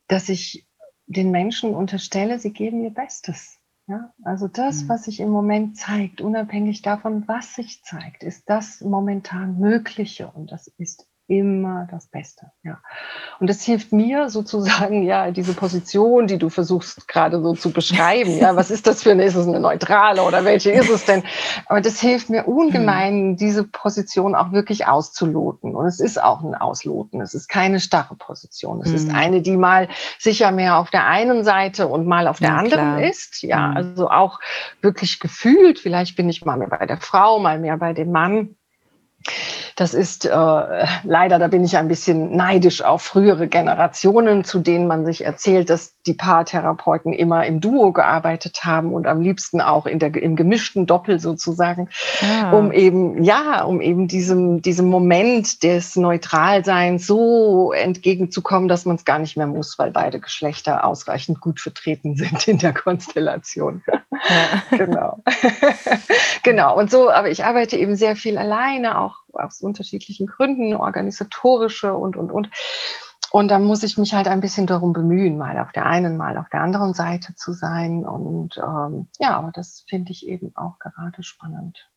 [0.07, 0.67] dass ich
[1.05, 3.59] den Menschen unterstelle, sie geben ihr Bestes.
[3.87, 4.89] Ja, also das, mhm.
[4.89, 10.51] was sich im Moment zeigt, unabhängig davon, was sich zeigt, ist das momentan Mögliche und
[10.51, 12.47] das ist immer das Beste.
[12.61, 12.81] Ja.
[13.39, 18.37] Und das hilft mir sozusagen, ja, diese Position, die du versuchst gerade so zu beschreiben.
[18.37, 19.23] Ja, was ist das für eine?
[19.23, 21.23] Ist es eine neutrale oder welche ist es denn?
[21.67, 23.37] Aber das hilft mir ungemein, hm.
[23.37, 25.73] diese Position auch wirklich auszuloten.
[25.73, 27.21] Und es ist auch ein Ausloten.
[27.21, 28.81] Es ist keine starre Position.
[28.81, 28.95] Es hm.
[28.95, 29.87] ist eine, die mal
[30.19, 33.03] sicher mehr auf der einen Seite und mal auf der ja, anderen klar.
[33.03, 33.41] ist.
[33.41, 33.77] Ja, hm.
[33.77, 34.41] also auch
[34.81, 35.79] wirklich gefühlt.
[35.79, 38.57] Vielleicht bin ich mal mehr bei der Frau, mal mehr bei dem Mann.
[39.75, 44.87] Das ist äh, leider, da bin ich ein bisschen neidisch auf frühere Generationen, zu denen
[44.87, 49.85] man sich erzählt, dass die Paartherapeuten immer im Duo gearbeitet haben und am liebsten auch
[49.85, 51.89] in der, im gemischten Doppel sozusagen,
[52.21, 52.51] ah.
[52.51, 59.05] um eben, ja, um eben diesem, diesem Moment des Neutralseins so entgegenzukommen, dass man es
[59.05, 63.83] gar nicht mehr muss, weil beide Geschlechter ausreichend gut vertreten sind in der Konstellation.
[64.29, 64.77] Ja.
[64.77, 65.23] genau.
[66.43, 66.77] genau.
[66.77, 72.15] Und so, aber ich arbeite eben sehr viel alleine, auch aus unterschiedlichen Gründen, organisatorische und,
[72.15, 72.49] und, und.
[73.31, 76.37] Und da muss ich mich halt ein bisschen darum bemühen, mal auf der einen, mal
[76.37, 78.05] auf der anderen Seite zu sein.
[78.05, 81.89] Und ähm, ja, aber das finde ich eben auch gerade spannend.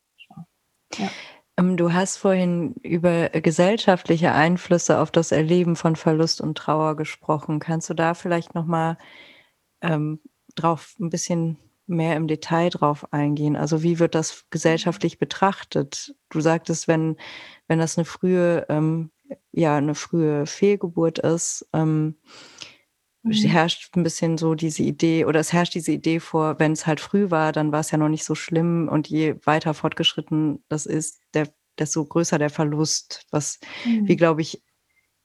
[0.96, 1.08] Ja.
[1.56, 7.60] Ähm, du hast vorhin über gesellschaftliche Einflüsse auf das Erleben von Verlust und Trauer gesprochen.
[7.60, 8.98] Kannst du da vielleicht noch mal
[9.80, 10.20] ähm,
[10.54, 13.56] drauf ein bisschen mehr im Detail drauf eingehen?
[13.56, 16.14] Also wie wird das gesellschaftlich betrachtet?
[16.30, 17.16] Du sagtest, wenn
[17.68, 19.10] wenn das eine frühe ähm,
[19.52, 22.16] ja eine frühe Fehlgeburt ist, ähm,
[23.22, 23.32] mhm.
[23.32, 27.00] herrscht ein bisschen so diese Idee oder es herrscht diese Idee vor, wenn es halt
[27.00, 30.86] früh war, dann war es ja noch nicht so schlimm und je weiter fortgeschritten das
[30.86, 34.08] ist, der, desto größer der Verlust, was mhm.
[34.08, 34.62] wie glaube ich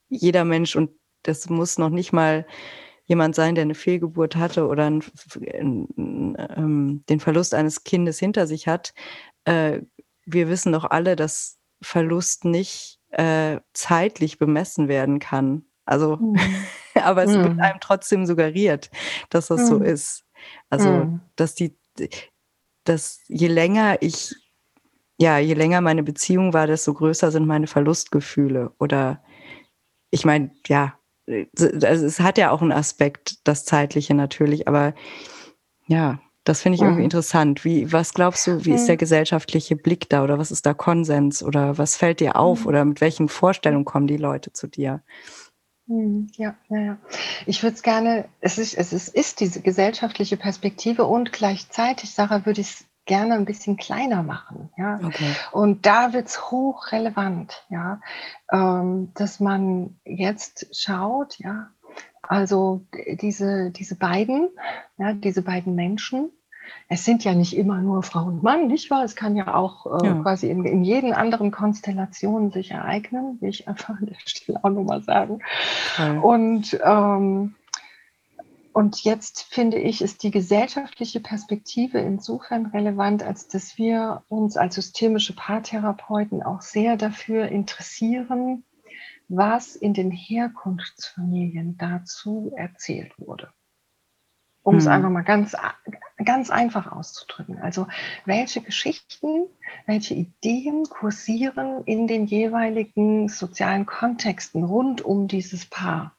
[0.09, 0.91] jeder Mensch und
[1.23, 2.45] das muss noch nicht mal
[3.09, 5.03] jemand sein, der eine Fehlgeburt hatte oder ein,
[5.51, 5.87] ein,
[6.37, 8.93] ähm, den Verlust eines Kindes hinter sich hat.
[9.45, 9.81] Äh,
[10.25, 15.65] wir wissen doch alle, dass Verlust nicht äh, zeitlich bemessen werden kann.
[15.85, 16.37] Also, mhm.
[16.93, 17.43] aber es mhm.
[17.43, 18.91] wird einem trotzdem suggeriert,
[19.31, 19.65] dass das mhm.
[19.65, 20.23] so ist.
[20.69, 21.21] Also, mhm.
[21.35, 21.75] dass die,
[22.83, 24.35] dass je länger ich,
[25.17, 28.71] ja, je länger meine Beziehung war, desto größer sind meine Verlustgefühle.
[28.77, 29.23] Oder
[30.11, 30.98] ich meine, ja,
[31.57, 34.93] also es hat ja auch einen Aspekt, das Zeitliche natürlich, aber
[35.87, 37.05] ja, das finde ich irgendwie mhm.
[37.05, 37.63] interessant.
[37.65, 41.43] Wie, was glaubst du, wie ist der gesellschaftliche Blick da oder was ist da Konsens
[41.43, 42.67] oder was fällt dir auf mhm.
[42.67, 45.03] oder mit welchen Vorstellungen kommen die Leute zu dir?
[45.87, 46.97] Mhm, ja, ja, ja.
[47.45, 52.45] Ich würde es gerne, es ist, es ist, ist diese gesellschaftliche Perspektive und gleichzeitig, Sarah,
[52.45, 54.69] würde ich es gerne ein bisschen kleiner machen.
[54.77, 54.99] Ja?
[55.03, 55.35] Okay.
[55.51, 57.99] Und da wird es hochrelevant, ja,
[58.51, 61.71] ähm, dass man jetzt schaut, ja,
[62.21, 62.85] also
[63.19, 64.49] diese, diese beiden,
[64.97, 66.31] ja, diese beiden Menschen,
[66.87, 69.03] es sind ja nicht immer nur Frau und Mann, nicht wahr?
[69.03, 70.13] Es kann ja auch äh, ja.
[70.21, 74.69] quasi in, in jeden anderen Konstellationen sich ereignen, will ich einfach an der Stelle auch
[74.69, 75.39] nochmal sagen.
[75.97, 76.19] Ja.
[76.19, 77.55] Und, ähm,
[78.71, 84.75] und jetzt finde ich, ist die gesellschaftliche Perspektive insofern relevant, als dass wir uns als
[84.75, 88.63] systemische Paartherapeuten auch sehr dafür interessieren,
[89.27, 93.51] was in den Herkunftsfamilien dazu erzählt wurde.
[94.61, 94.79] um hm.
[94.79, 95.55] es einfach mal ganz,
[96.23, 97.59] ganz einfach auszudrücken.
[97.59, 97.87] Also
[98.25, 99.47] welche Geschichten,
[99.87, 106.18] welche Ideen kursieren in den jeweiligen sozialen Kontexten rund um dieses Paar?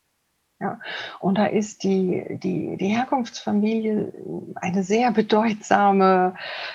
[0.61, 0.79] Ja,
[1.21, 4.13] und da ist die, die, die Herkunftsfamilie
[4.57, 6.35] eine sehr bedeutsame,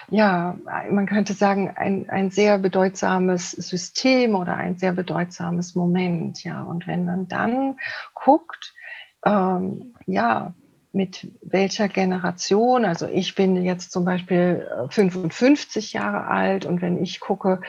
[0.10, 0.58] ja,
[0.90, 6.44] man könnte sagen, ein, ein sehr bedeutsames System oder ein sehr bedeutsames Moment.
[6.44, 7.78] Ja, und wenn man dann
[8.16, 8.74] guckt,
[9.24, 10.56] ähm, ja,
[10.92, 17.04] mit welcher Generation, also ich bin jetzt zum Beispiel 55 äh, Jahre alt und wenn
[17.04, 17.62] ich gucke,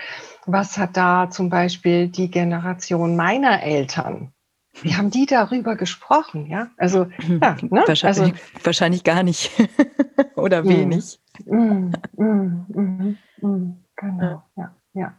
[0.46, 4.33] was hat da zum Beispiel die Generation meiner Eltern
[4.82, 6.46] wie haben die darüber gesprochen?
[6.46, 7.84] Ja, also, ja, ne?
[7.86, 9.50] wahrscheinlich, also, wahrscheinlich gar nicht
[10.36, 10.68] oder mm.
[10.68, 11.18] wenig.
[11.44, 14.74] Mm, mm, mm, genau, ja.
[14.94, 15.14] ja,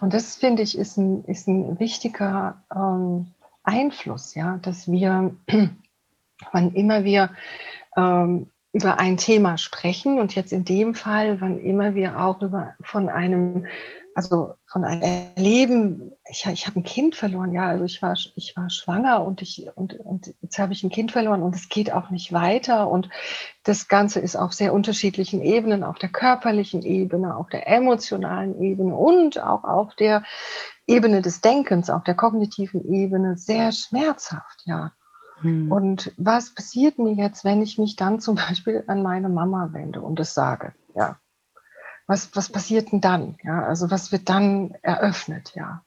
[0.00, 3.26] Und das finde ich ist ein, ist ein wichtiger ähm,
[3.62, 5.34] Einfluss, ja, dass wir,
[6.52, 7.30] wann immer wir
[7.96, 12.74] ähm, über ein Thema sprechen und jetzt in dem Fall, wann immer wir auch über
[12.82, 13.66] von einem
[14.14, 18.54] also von einem Erleben, ich, ich habe ein Kind verloren, ja, also ich war, ich
[18.56, 21.92] war schwanger und, ich, und, und jetzt habe ich ein Kind verloren und es geht
[21.92, 23.08] auch nicht weiter und
[23.62, 28.94] das Ganze ist auf sehr unterschiedlichen Ebenen, auf der körperlichen Ebene, auf der emotionalen Ebene
[28.94, 30.24] und auch auf der
[30.86, 34.92] Ebene des Denkens, auf der kognitiven Ebene sehr schmerzhaft, ja.
[35.40, 35.70] Hm.
[35.70, 40.00] Und was passiert mir jetzt, wenn ich mich dann zum Beispiel an meine Mama wende
[40.00, 41.18] und das sage, ja,
[42.06, 43.36] was, was passiert denn dann?
[43.44, 45.52] Ja, also was wird dann eröffnet?
[45.54, 45.84] Ja.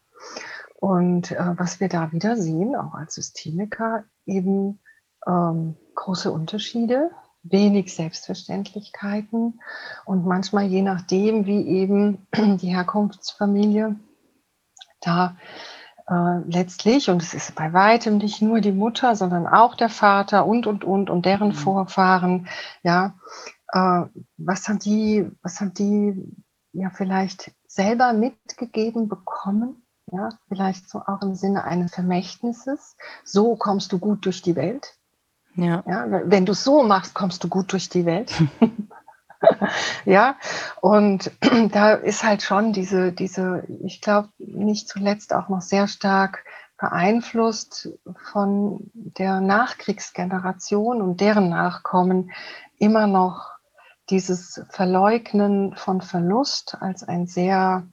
[0.79, 4.79] Und äh, was wir da wieder sehen, auch als Systemiker, eben
[5.27, 7.11] ähm, große Unterschiede,
[7.43, 9.59] wenig Selbstverständlichkeiten
[10.05, 13.97] und manchmal je nachdem, wie eben die Herkunftsfamilie
[15.01, 15.35] da
[16.07, 20.45] äh, letztlich, und es ist bei weitem nicht nur die Mutter, sondern auch der Vater
[20.45, 21.53] und, und, und, und deren mhm.
[21.53, 22.47] Vorfahren,
[22.83, 23.13] ja,
[23.71, 24.03] äh,
[24.37, 26.35] was haben die, was haben die
[26.73, 29.83] ja vielleicht selber mitgegeben bekommen?
[30.11, 32.97] Ja, vielleicht so auch im Sinne eines Vermächtnisses.
[33.23, 34.95] So kommst du gut durch die Welt.
[35.55, 35.83] Ja.
[35.87, 38.31] ja wenn du so machst, kommst du gut durch die Welt.
[40.05, 40.35] ja,
[40.81, 41.31] und
[41.71, 46.45] da ist halt schon diese, diese, ich glaube, nicht zuletzt auch noch sehr stark
[46.77, 47.89] beeinflusst
[48.31, 52.31] von der Nachkriegsgeneration und deren Nachkommen
[52.77, 53.51] immer noch
[54.09, 57.87] dieses Verleugnen von Verlust als ein sehr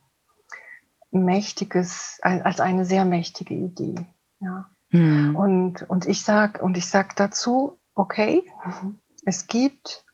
[1.12, 4.06] mächtiges, als eine sehr mächtige Idee.
[4.40, 4.70] Ja.
[4.90, 5.36] Mhm.
[5.36, 8.42] Und, und ich sag, und ich sag dazu, okay,
[9.24, 10.04] es gibt,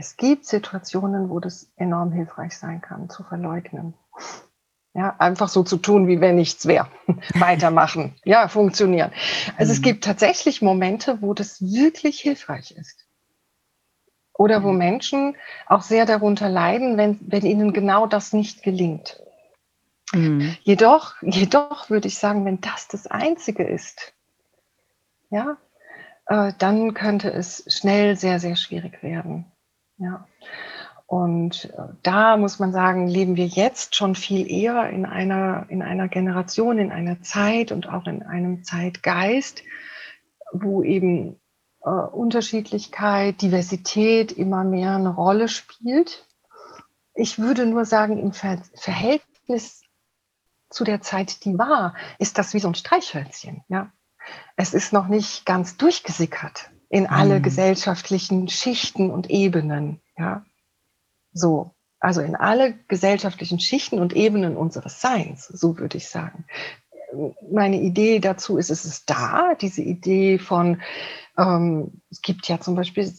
[0.00, 3.92] es gibt Situationen, wo das enorm hilfreich sein kann, zu verleugnen.
[4.94, 6.88] Ja, einfach so zu tun, wie wenn nichts wäre.
[7.34, 8.16] Weitermachen.
[8.24, 9.12] Ja, funktionieren.
[9.58, 9.76] Also mhm.
[9.76, 13.06] es gibt tatsächlich Momente, wo das wirklich hilfreich ist
[14.32, 14.78] oder wo mhm.
[14.78, 15.36] Menschen
[15.66, 19.20] auch sehr darunter leiden, wenn, wenn ihnen genau das nicht gelingt.
[20.14, 20.56] Mhm.
[20.62, 24.14] Jedoch, jedoch würde ich sagen, wenn das das Einzige ist,
[25.28, 25.58] ja,
[26.24, 29.44] äh, dann könnte es schnell sehr, sehr schwierig werden.
[30.00, 30.26] Ja.
[31.06, 35.82] Und äh, da muss man sagen, leben wir jetzt schon viel eher in einer, in
[35.82, 39.62] einer Generation, in einer Zeit und auch in einem Zeitgeist,
[40.52, 41.40] wo eben
[41.82, 46.26] äh, Unterschiedlichkeit, Diversität immer mehr eine Rolle spielt.
[47.14, 49.82] Ich würde nur sagen, im Ver Verhältnis
[50.70, 53.64] zu der Zeit, die war, ist das wie so ein Streichhölzchen.
[53.68, 53.92] Ja?
[54.56, 57.42] Es ist noch nicht ganz durchgesickert in alle mhm.
[57.42, 60.00] gesellschaftlichen Schichten und Ebenen.
[60.18, 60.44] Ja?
[61.32, 66.44] So, also in alle gesellschaftlichen Schichten und Ebenen unseres Seins, so würde ich sagen.
[67.50, 70.82] Meine Idee dazu ist, es ist da, diese Idee von
[71.38, 73.12] ähm, es gibt ja zum Beispiel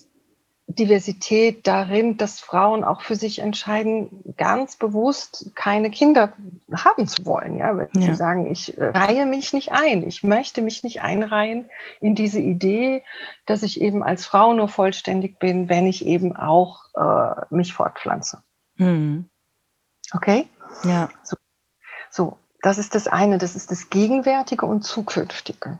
[0.75, 6.34] Diversität darin, dass Frauen auch für sich entscheiden, ganz bewusst keine Kinder
[6.73, 7.57] haben zu wollen.
[7.57, 8.01] Ja, wenn ja.
[8.01, 12.39] sie sagen, ich äh, reihe mich nicht ein, ich möchte mich nicht einreihen in diese
[12.39, 13.03] Idee,
[13.45, 18.43] dass ich eben als Frau nur vollständig bin, wenn ich eben auch äh, mich fortpflanze.
[18.75, 19.29] Mhm.
[20.13, 20.47] Okay?
[20.84, 21.10] Ja.
[21.23, 21.38] So.
[22.10, 25.79] so, das ist das eine, das ist das Gegenwärtige und Zukünftige.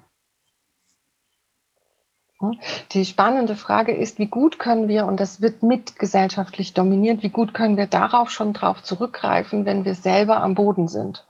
[2.91, 7.54] Die spannende Frage ist, wie gut können wir, und das wird mitgesellschaftlich dominiert, wie gut
[7.54, 11.25] können wir darauf schon drauf zurückgreifen, wenn wir selber am Boden sind?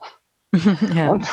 [0.94, 1.08] Ja.
[1.08, 1.26] Und,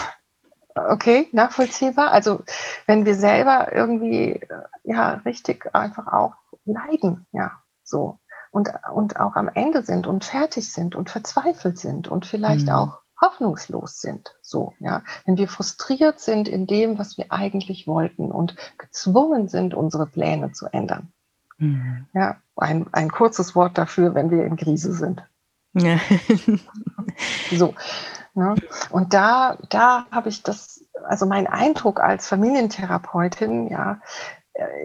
[0.76, 2.12] okay, nachvollziehbar.
[2.12, 2.42] Also
[2.88, 4.40] wenn wir selber irgendwie
[4.84, 7.52] ja richtig einfach auch leiden, ja,
[7.84, 8.18] so
[8.52, 12.74] und, und auch am Ende sind und fertig sind und verzweifelt sind und vielleicht mhm.
[12.74, 14.36] auch hoffnungslos sind.
[14.42, 15.04] So, ja.
[15.26, 20.52] Wenn wir frustriert sind in dem, was wir eigentlich wollten und gezwungen sind, unsere Pläne
[20.52, 21.12] zu ändern.
[21.58, 22.08] Mhm.
[22.14, 25.24] Ja, ein, ein kurzes Wort dafür, wenn wir in Krise sind.
[25.74, 26.00] Ja.
[27.52, 27.74] so.
[28.34, 28.56] Ne?
[28.90, 34.00] Und da, da habe ich das, also mein Eindruck als Familientherapeutin, ja,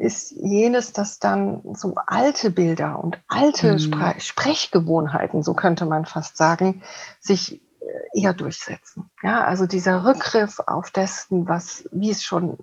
[0.01, 3.79] ist jenes, dass dann so alte Bilder und alte mhm.
[3.79, 6.83] Spre Sprechgewohnheiten, so könnte man fast sagen,
[7.21, 7.64] sich äh,
[8.13, 9.11] eher durchsetzen.
[9.23, 12.59] Ja, also dieser Rückgriff auf dessen, was, wie es schon,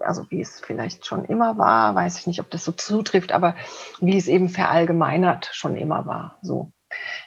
[0.00, 3.54] also wie es vielleicht schon immer war, weiß ich nicht, ob das so zutrifft, aber
[4.00, 6.72] wie es eben verallgemeinert schon immer war, so.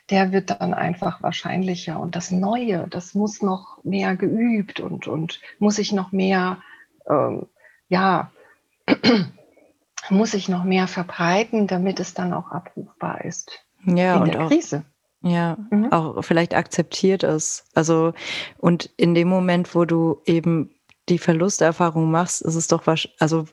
[0.10, 5.42] Der wird dann einfach wahrscheinlicher und das Neue, das muss noch mehr geübt und, und
[5.60, 6.60] muss sich noch mehr,
[7.08, 7.48] ähm,
[7.90, 8.32] ja,
[10.10, 13.66] muss sich noch mehr verbreiten, damit es dann auch abrufbar ist.
[13.84, 14.86] Ja, in und der auch, Krise.
[15.22, 15.92] Ja, mhm.
[15.92, 17.66] auch vielleicht akzeptiert ist.
[17.74, 18.14] Also,
[18.58, 20.72] und in dem Moment, wo du eben
[21.10, 23.46] die Verlusterfahrung machst, ist es doch wahrscheinlich, also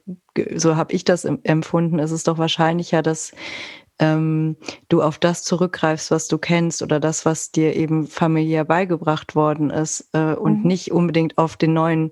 [0.54, 3.32] so habe ich das empfunden, ist es doch wahrscheinlicher, dass
[3.98, 4.56] ähm,
[4.88, 9.70] du auf das zurückgreifst, was du kennst oder das, was dir eben familiär beigebracht worden
[9.70, 10.66] ist äh, und mhm.
[10.66, 12.10] nicht unbedingt auf den neuen,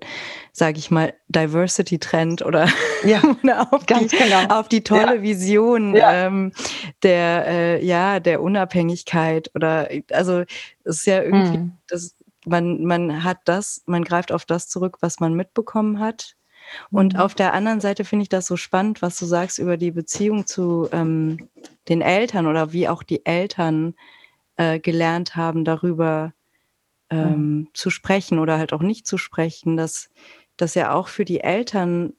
[0.51, 2.67] sage ich mal, Diversity-Trend oder,
[3.03, 3.21] ja,
[3.71, 4.59] auf, die, genau.
[4.59, 5.21] auf die tolle ja.
[5.21, 6.25] Vision ja.
[6.25, 6.51] Ähm,
[7.03, 10.43] der äh, ja der Unabhängigkeit oder also
[10.83, 11.71] es ist ja irgendwie mhm.
[11.87, 12.15] das
[12.45, 16.34] man man hat das man greift auf das zurück, was man mitbekommen hat
[16.91, 17.19] und mhm.
[17.19, 20.45] auf der anderen Seite finde ich das so spannend, was du sagst über die Beziehung
[20.45, 21.49] zu ähm,
[21.89, 23.95] den Eltern oder wie auch die Eltern
[24.57, 26.33] äh, gelernt haben, darüber
[27.09, 27.67] ähm, mhm.
[27.73, 30.09] zu sprechen oder halt auch nicht zu sprechen, dass
[30.57, 32.13] das ja auch für die Eltern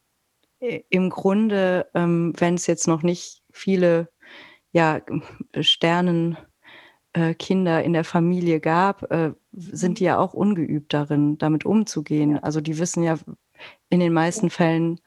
[0.61, 4.09] äh, im Grunde, ähm, wenn es jetzt noch nicht viele
[4.73, 5.01] ja,
[5.61, 6.37] Sternen
[7.15, 9.95] äh, Kinder in der Familie gab, äh, sind mhm.
[9.95, 12.39] die ja auch ungeübt darin, damit umzugehen.
[12.39, 13.17] Also die wissen ja
[13.89, 15.01] in den meisten Fällen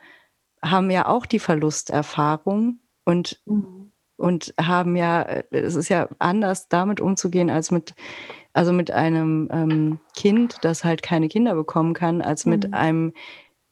[0.64, 3.92] haben ja auch die Verlusterfahrung und, mhm.
[4.18, 5.22] und haben ja,
[5.52, 7.96] es ist ja anders damit umzugehen als mit,
[8.54, 12.52] also mit einem ähm, Kind, das halt keine Kinder bekommen kann, als mhm.
[12.52, 13.14] mit einem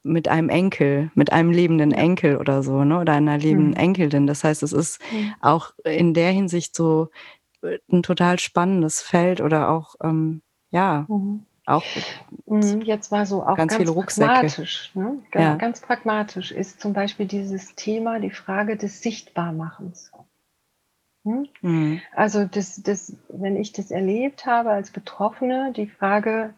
[0.03, 2.99] mit einem Enkel, mit einem lebenden Enkel oder so, ne?
[2.99, 3.77] Oder einer lebenden mhm.
[3.77, 4.25] Enkelin.
[4.25, 5.01] Das heißt, es ist
[5.41, 7.09] auch in der Hinsicht so
[7.61, 11.45] äh, ein total spannendes Feld oder auch ähm, ja, mhm.
[11.67, 11.83] Auch
[12.45, 14.91] mhm, jetzt war so auch ganz, ganz pragmatisch.
[14.95, 15.21] Ne?
[15.31, 15.55] Ganz, ja.
[15.55, 20.13] ganz pragmatisch ist zum Beispiel dieses Thema, die Frage des Sichtbarmachens.
[21.25, 21.49] Hm?
[21.61, 22.01] Mhm.
[22.15, 26.53] Also das, das, wenn ich das erlebt habe als Betroffene, die Frage,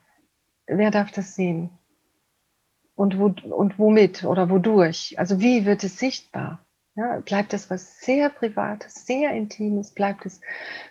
[0.67, 1.71] wer darf das sehen?
[2.93, 5.17] Und, wo, und womit oder wodurch?
[5.17, 6.63] Also wie wird es sichtbar?
[6.99, 9.91] Ja, bleibt es was sehr Privates, sehr Intimes?
[9.91, 10.41] Bleibt es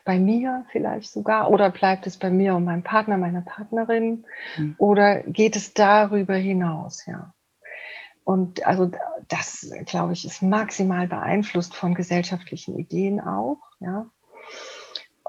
[0.07, 1.51] bei mir vielleicht sogar?
[1.51, 4.25] Oder bleibt es bei mir und meinem Partner, meiner Partnerin?
[4.57, 4.75] Mhm.
[4.79, 7.05] Oder geht es darüber hinaus?
[7.05, 7.35] Ja.
[8.25, 8.91] Und also
[9.29, 13.61] das, glaube ich, ist maximal beeinflusst von gesellschaftlichen Ideen auch.
[13.79, 14.07] Ja.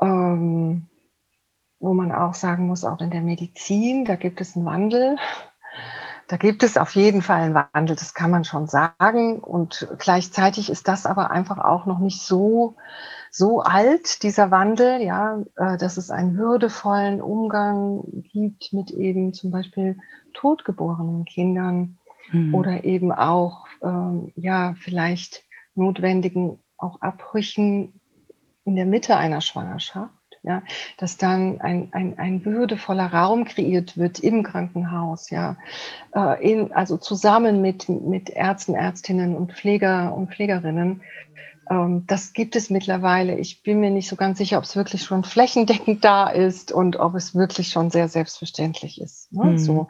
[0.02, 0.88] Ähm,
[1.82, 5.18] wo man auch sagen muss, auch in der Medizin, da gibt es einen Wandel.
[6.30, 9.40] Da gibt es auf jeden Fall einen Wandel, das kann man schon sagen.
[9.40, 12.76] Und gleichzeitig ist das aber einfach auch noch nicht so,
[13.32, 19.50] so alt, dieser Wandel, ja, äh, dass es einen würdevollen Umgang gibt mit eben zum
[19.50, 19.98] Beispiel
[20.34, 21.98] totgeborenen Kindern
[22.32, 22.54] mhm.
[22.54, 28.00] oder eben auch, ähm, ja, vielleicht notwendigen auch Abbrüchen
[28.66, 30.14] in der Mitte einer Schwangerschaft
[30.50, 30.64] ja,
[30.98, 35.58] dass dann ein, ein, ein würdevoller Raum kreiert wird im Krankenhaus, ja,
[36.16, 41.02] äh, in, also zusammen mit, mit Ärzten, Ärztinnen und Pfleger und Pflegerinnen.
[41.70, 43.38] Ähm, das gibt es mittlerweile.
[43.38, 46.98] Ich bin mir nicht so ganz sicher, ob es wirklich schon flächendeckend da ist und
[46.98, 49.32] ob es wirklich schon sehr selbstverständlich ist.
[49.32, 49.52] Ne?
[49.52, 49.58] Mhm.
[49.60, 49.88] So.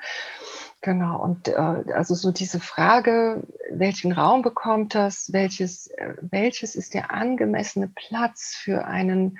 [0.81, 6.93] Genau, und äh, also so diese Frage, welchen Raum bekommt das, welches, äh, welches ist
[6.93, 9.39] der angemessene Platz für einen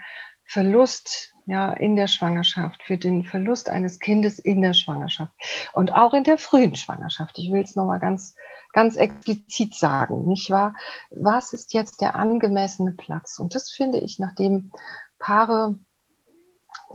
[0.50, 5.32] Verlust ja, in der Schwangerschaft, für den Verlust eines Kindes in der Schwangerschaft
[5.74, 7.38] und auch in der frühen Schwangerschaft.
[7.38, 8.36] Ich will es nochmal ganz,
[8.74, 10.74] ganz explizit sagen, nicht wahr?
[11.12, 13.38] Was ist jetzt der angemessene Platz?
[13.38, 14.72] Und das finde ich, nachdem
[15.20, 15.78] Paare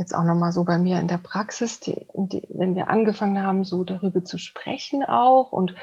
[0.01, 3.63] jetzt auch nochmal so bei mir in der Praxis, die, die, wenn wir angefangen haben,
[3.63, 5.77] so darüber zu sprechen auch und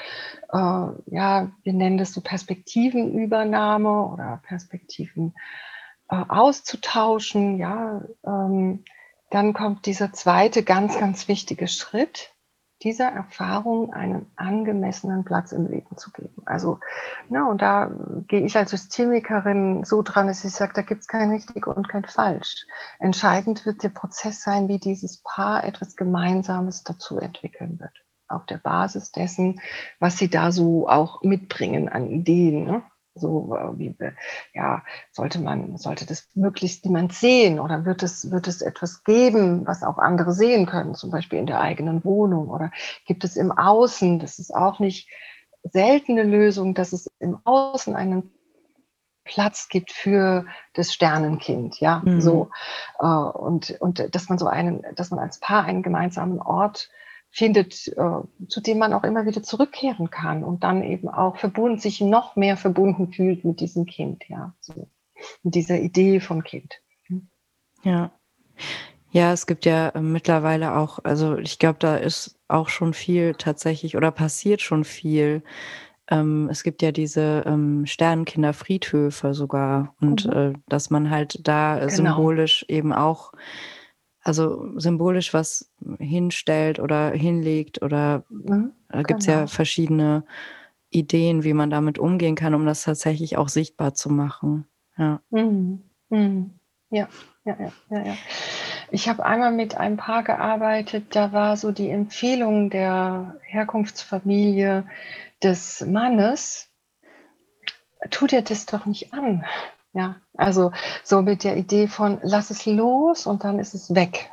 [0.52, 5.34] äh, ja, wir nennen das so Perspektivenübernahme oder Perspektiven
[6.12, 8.84] äh, auszutauschen, ja, ähm,
[9.30, 12.34] dann kommt dieser zweite ganz, ganz wichtige Schritt,
[12.84, 16.42] dieser Erfahrung einen angemessenen Platz im Leben zu geben.
[16.46, 16.80] Also,
[17.30, 17.92] na, und da
[18.28, 21.88] gehe ich als Systemikerin so dran, dass ich sage, da gibt es kein richtig und
[21.88, 22.66] kein falsch.
[23.00, 28.04] Entscheidend wird der Prozess sein, wie dieses Paar etwas Gemeinsames dazu entwickeln wird.
[28.28, 29.62] Auf der Basis dessen,
[30.00, 32.66] was sie da so auch mitbringen an Ideen.
[32.66, 32.84] Ne?
[33.14, 33.96] So äh, wie,
[34.54, 39.68] ja, sollte man, sollte das möglichst niemand sehen oder wird es, wird es etwas geben,
[39.68, 42.72] was auch andere sehen können, zum Beispiel in der eigenen Wohnung oder
[43.06, 45.10] gibt es im Außen, das ist auch nicht
[45.64, 48.32] seltene Lösung, dass es im Außen einen
[49.24, 52.22] Platz gibt für das Sternenkind, ja, mhm.
[52.22, 52.50] so
[53.00, 56.90] äh, und und dass man so einen, dass man als Paar einen gemeinsamen Ort
[57.32, 61.80] findet, äh, zu dem man auch immer wieder zurückkehren kann und dann eben auch verbunden,
[61.80, 64.90] sich noch mehr verbunden fühlt mit diesem Kind, ja, so,
[65.44, 66.82] mit dieser Idee vom Kind.
[67.84, 68.12] Ja.
[69.14, 73.34] Ja, es gibt ja äh, mittlerweile auch, also ich glaube, da ist auch schon viel
[73.36, 75.44] tatsächlich oder passiert schon viel.
[76.10, 80.34] Ähm, es gibt ja diese ähm, Sternenkinderfriedhöfe sogar und mhm.
[80.34, 81.90] äh, dass man halt da genau.
[81.90, 83.34] symbolisch eben auch
[84.24, 89.40] also symbolisch was hinstellt oder hinlegt oder mhm, da gibt es genau.
[89.40, 90.24] ja verschiedene
[90.90, 94.66] Ideen, wie man damit umgehen kann, um das tatsächlich auch sichtbar zu machen.
[94.98, 95.22] Ja.
[95.30, 95.84] Mhm.
[96.10, 96.52] Mhm.
[96.90, 97.08] Ja,
[97.46, 98.18] ja, ja, ja, ja.
[98.92, 104.84] Ich habe einmal mit einem Paar gearbeitet, da war so die Empfehlung der Herkunftsfamilie
[105.42, 106.70] des Mannes,
[108.10, 109.46] tu dir das doch nicht an.
[109.94, 110.72] Ja, also
[111.04, 114.30] so mit der Idee von lass es los und dann ist es weg.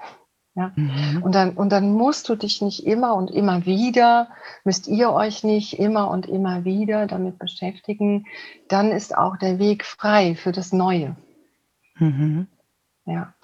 [0.55, 1.23] Ja, mhm.
[1.23, 4.29] und dann, und dann musst du dich nicht immer und immer wieder,
[4.65, 8.27] müsst ihr euch nicht immer und immer wieder damit beschäftigen.
[8.69, 11.17] Dann ist auch der Weg frei für das Neue.
[11.97, 12.49] Mhm.
[13.05, 13.35] Ja,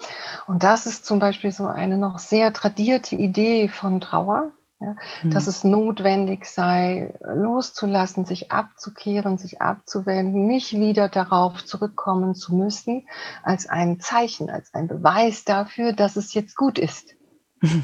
[0.45, 4.51] und das ist zum Beispiel so eine noch sehr tradierte Idee von Trauer.
[4.85, 5.31] Ja, mhm.
[5.31, 13.07] Dass es notwendig sei, loszulassen, sich abzukehren, sich abzuwenden, nicht wieder darauf zurückkommen zu müssen,
[13.41, 17.15] als ein Zeichen, als ein Beweis dafür, dass es jetzt gut ist.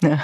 [0.00, 0.20] Ja.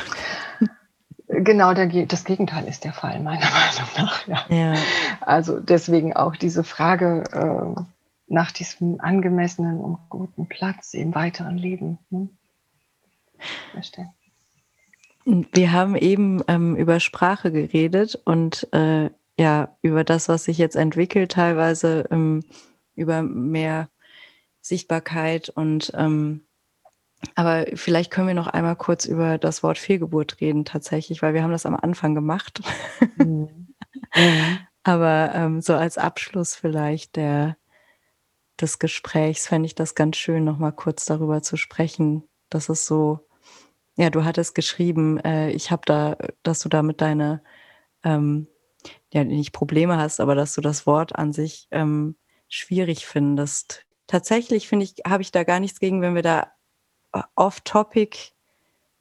[1.27, 4.29] Genau das Gegenteil ist der Fall, meiner Meinung nach.
[4.29, 4.45] Ja.
[4.49, 4.75] ja.
[5.21, 7.83] Also deswegen auch diese Frage äh,
[8.29, 11.99] nach diesem angemessenen und guten Platz im weiteren Leben.
[12.11, 12.31] Hm?
[13.73, 14.13] Verstehen.
[15.25, 20.77] Wir haben eben ähm, über Sprache geredet und äh, ja, über das, was sich jetzt
[20.77, 22.45] entwickelt, teilweise ähm,
[22.95, 23.89] über mehr
[24.61, 26.43] Sichtbarkeit und ähm,
[27.35, 31.43] aber vielleicht können wir noch einmal kurz über das Wort Fehlgeburt reden, tatsächlich, weil wir
[31.43, 32.61] haben das am Anfang gemacht.
[33.17, 33.69] Mhm.
[34.83, 37.57] aber ähm, so als Abschluss vielleicht der,
[38.61, 42.87] des Gesprächs fände ich das ganz schön, noch mal kurz darüber zu sprechen, dass es
[42.87, 43.21] so
[43.97, 47.43] ja, du hattest geschrieben, äh, ich habe da, dass du damit deine,
[48.03, 48.49] ähm,
[49.13, 52.17] ja, nicht Probleme hast, aber dass du das Wort an sich ähm,
[52.49, 53.85] schwierig findest.
[54.07, 56.53] Tatsächlich finde ich, habe ich da gar nichts gegen, wenn wir da
[57.13, 58.33] äh, off-topic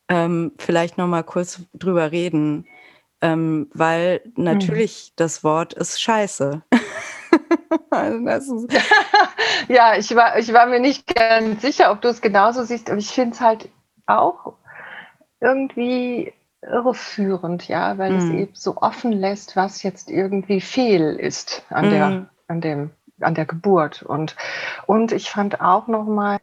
[0.10, 2.68] ähm, vielleicht noch mal kurz drüber reden,
[3.22, 5.14] ähm, weil natürlich mhm.
[5.16, 6.62] das Wort ist scheiße.
[7.90, 8.68] also
[9.68, 13.00] ja, ich war, ich war mir nicht ganz sicher, ob du es genauso siehst, aber
[13.00, 13.70] ich finde es halt
[14.06, 14.54] auch
[15.44, 18.18] irgendwie irreführend, ja, weil mm.
[18.18, 18.38] es mhm.
[18.40, 21.90] eben so offen lässt, was jetzt irgendwie fehl ist an mm.
[21.90, 22.30] der, mhm.
[22.48, 24.02] an dem, an der Geburt.
[24.02, 24.36] Und,
[24.88, 26.40] und ich fand auch nochmal,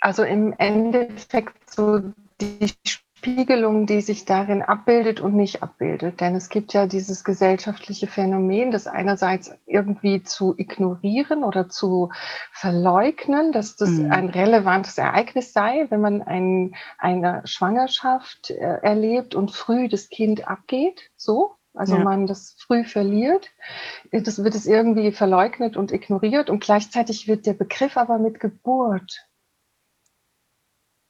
[0.00, 2.00] also im Endeffekt so
[2.40, 2.72] die
[3.18, 6.20] Spiegelung, die sich darin abbildet und nicht abbildet.
[6.20, 12.10] Denn es gibt ja dieses gesellschaftliche Phänomen, das einerseits irgendwie zu ignorieren oder zu
[12.52, 14.12] verleugnen, dass das mhm.
[14.12, 20.46] ein relevantes Ereignis sei, wenn man ein, eine Schwangerschaft äh, erlebt und früh das Kind
[20.46, 21.56] abgeht, so.
[21.74, 22.04] Also ja.
[22.04, 23.50] man das früh verliert,
[24.10, 29.27] das wird es irgendwie verleugnet und ignoriert und gleichzeitig wird der Begriff aber mit Geburt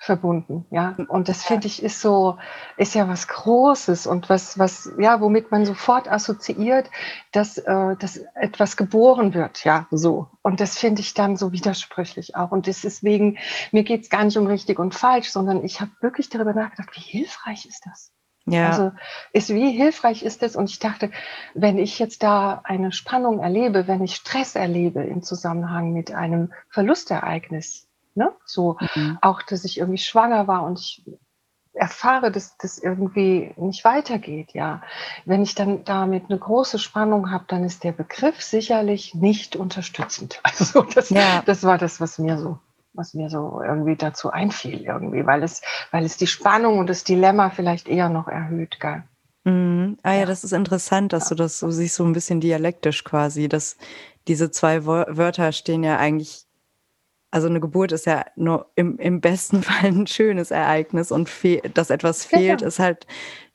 [0.09, 0.97] verbunden, ja.
[1.09, 2.39] Und das finde ich ist so,
[2.79, 6.91] ist ja was Großes und was, was, ja, womit man sofort assoziiert,
[7.33, 10.29] dass, äh, dass etwas geboren wird, ja, so.
[10.41, 12.53] Und das finde ich dann so widersprüchlich auch.
[12.53, 13.37] Und deswegen,
[13.71, 16.97] mir geht es gar nicht um richtig und falsch, sondern ich habe wirklich darüber nachgedacht,
[16.97, 18.11] wie hilfreich ist das?
[18.47, 18.71] Ja.
[18.71, 18.93] Also
[19.35, 20.57] ist, wie hilfreich ist es?
[20.57, 21.11] Und ich dachte,
[21.53, 26.55] wenn ich jetzt da eine Spannung erlebe, wenn ich Stress erlebe im Zusammenhang mit einem
[26.71, 27.88] Verlustereignis,
[28.19, 28.33] Ne?
[28.45, 29.17] So mhm.
[29.23, 31.05] auch, dass ich irgendwie schwanger war und ich
[31.73, 34.83] erfahre, dass das irgendwie nicht weitergeht, ja.
[35.25, 40.43] Wenn ich dann damit eine große Spannung habe, dann ist der Begriff sicherlich nicht unterstützend.
[40.49, 41.43] Also das, ja.
[41.47, 42.59] das war das, was mir so,
[42.95, 45.63] was mir so irgendwie dazu einfiel, irgendwie, weil es,
[45.93, 49.05] weil es die Spannung und das Dilemma vielleicht eher noch erhöht, gell?
[49.45, 49.99] Mhm.
[50.03, 51.37] Ah ja, das ist interessant, dass ja.
[51.37, 53.77] du das so siehst, so ein bisschen dialektisch quasi, dass
[54.27, 56.48] diese zwei Wörter stehen ja eigentlich
[57.31, 61.31] also eine Geburt ist ja nur im, im besten Fall ein schönes Ereignis und
[61.75, 62.67] dass etwas fehlt, ja.
[62.67, 63.07] ist halt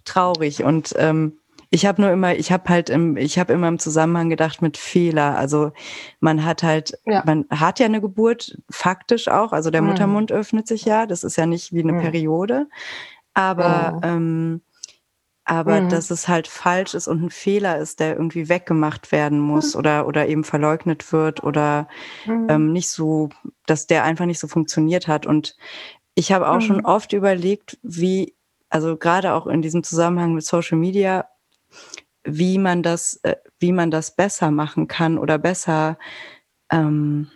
[0.05, 0.63] traurig.
[0.63, 4.29] Und ähm, ich habe nur immer, ich habe halt im, ich habe immer im Zusammenhang
[4.29, 5.37] gedacht mit Fehler.
[5.37, 5.71] Also
[6.19, 7.23] man hat halt, ja.
[7.25, 9.89] man hat ja eine Geburt faktisch auch, also der mhm.
[9.89, 12.01] Muttermund öffnet sich ja, das ist ja nicht wie eine mhm.
[12.01, 12.67] Periode,
[13.33, 13.99] aber mhm.
[14.03, 14.61] ähm,
[15.45, 15.89] aber mhm.
[15.89, 19.79] dass es halt falsch ist und ein Fehler ist, der irgendwie weggemacht werden muss mhm.
[19.79, 21.87] oder, oder eben verleugnet wird oder
[22.25, 22.47] mhm.
[22.49, 23.29] ähm, nicht so,
[23.65, 25.25] dass der einfach nicht so funktioniert hat.
[25.25, 25.57] Und
[26.15, 28.35] ich habe auch schon oft überlegt, wie,
[28.69, 31.27] also gerade auch in diesem Zusammenhang mit Social Media,
[32.23, 35.97] wie man das, äh, wie man das besser machen kann oder besser,
[36.71, 37.29] ähm,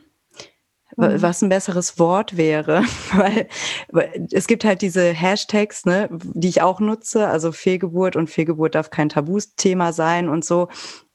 [0.98, 1.22] mhm.
[1.22, 3.48] was ein besseres Wort wäre, weil,
[4.32, 8.90] es gibt halt diese Hashtags, ne, die ich auch nutze, also Fehlgeburt und Fehlgeburt darf
[8.90, 10.68] kein Tabusthema sein und so,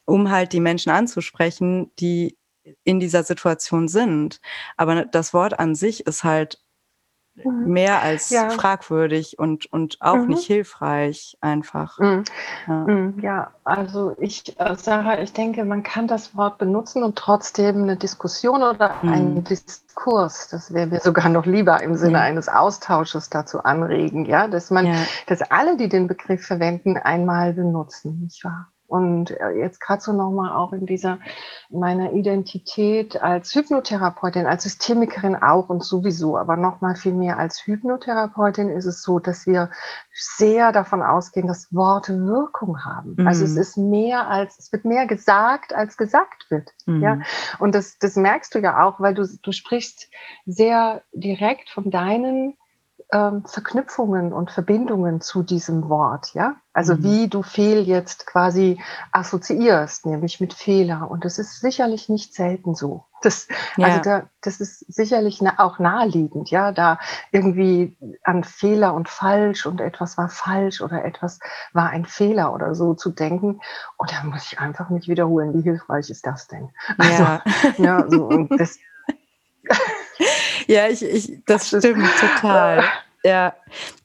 [0.05, 2.39] um halt die Menschen anzusprechen, die
[2.85, 4.41] in dieser Situation sind.
[4.77, 6.62] Aber das Wort an sich ist halt
[7.35, 7.73] Mhm.
[7.73, 8.51] mehr als ja.
[8.51, 10.29] fragwürdig und, und auch mhm.
[10.29, 11.99] nicht hilfreich einfach.
[11.99, 12.25] Mhm.
[12.67, 12.75] Ja.
[12.75, 13.19] Mhm.
[13.21, 13.51] ja.
[13.65, 18.63] also ich, äh, Sarah, ich denke, man kann das Wort benutzen und trotzdem eine Diskussion
[18.63, 19.13] oder mhm.
[19.13, 24.47] einen Diskurs, das wäre mir sogar noch lieber im Sinne eines Austausches dazu anregen, ja,
[24.47, 24.95] dass man, ja.
[25.27, 28.72] dass alle, die den Begriff verwenden, einmal benutzen, nicht wahr?
[28.93, 31.19] Und äh, jetzt gerade so nochmal auch in dieser
[31.71, 38.69] meiner Identität als Hypnotherapeutin, als Systemikerin auch und sowieso, aber nochmal viel mehr als Hypnotherapeutin
[38.69, 39.71] ist es so, dass wir
[40.13, 43.15] sehr davon ausgehen, dass Worte Wirkung haben.
[43.17, 43.27] Mhm.
[43.27, 46.75] Also es ist mehr als, es wird mehr gesagt, als gesagt wird.
[46.85, 47.03] Mhm.
[47.03, 47.21] Ja.
[47.61, 50.11] Und das, das merkst du ja auch, weil du, du sprichst
[50.45, 52.59] sehr direkt von deinen
[53.13, 56.57] ähm, Verknüpfungen und Verbindungen zu diesem Wort, ja?
[56.73, 57.03] Also mhm.
[57.03, 58.81] wie du Fehl jetzt quasi
[59.13, 61.11] assoziierst, nämlich mit Fehler.
[61.11, 63.05] Und das ist sicherlich nicht selten so.
[63.21, 63.47] Das,
[63.77, 63.89] ja.
[63.89, 66.99] Also da, das ist sicherlich auch naheliegend, ja, da
[67.31, 71.39] irgendwie an Fehler und falsch und etwas war falsch oder etwas
[71.75, 73.61] war ein Fehler oder so zu denken.
[73.99, 76.71] Und da muss ich einfach nicht wiederholen, wie hilfreich ist das denn?
[76.97, 77.43] Also, ja,
[77.77, 78.79] ja so, und das,
[80.73, 82.85] ja, ich, ich, das stimmt total.
[83.25, 83.55] Ja,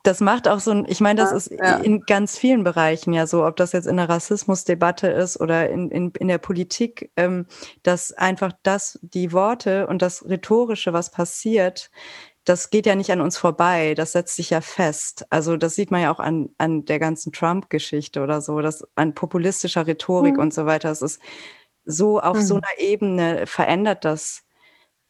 [0.04, 1.78] das macht auch so ein, ich meine, das ist ja.
[1.78, 5.90] in ganz vielen Bereichen ja so, ob das jetzt in der Rassismusdebatte ist oder in,
[5.90, 7.48] in, in der Politik, ähm,
[7.82, 11.90] dass einfach das, die Worte und das Rhetorische, was passiert,
[12.46, 15.26] das geht ja nicht an uns vorbei, das setzt sich ja fest.
[15.32, 19.16] Also das sieht man ja auch an, an der ganzen Trump-Geschichte oder so, dass an
[19.16, 20.42] populistischer Rhetorik mhm.
[20.42, 21.20] und so weiter, es ist
[21.86, 22.42] so auf mhm.
[22.42, 24.44] so einer Ebene verändert das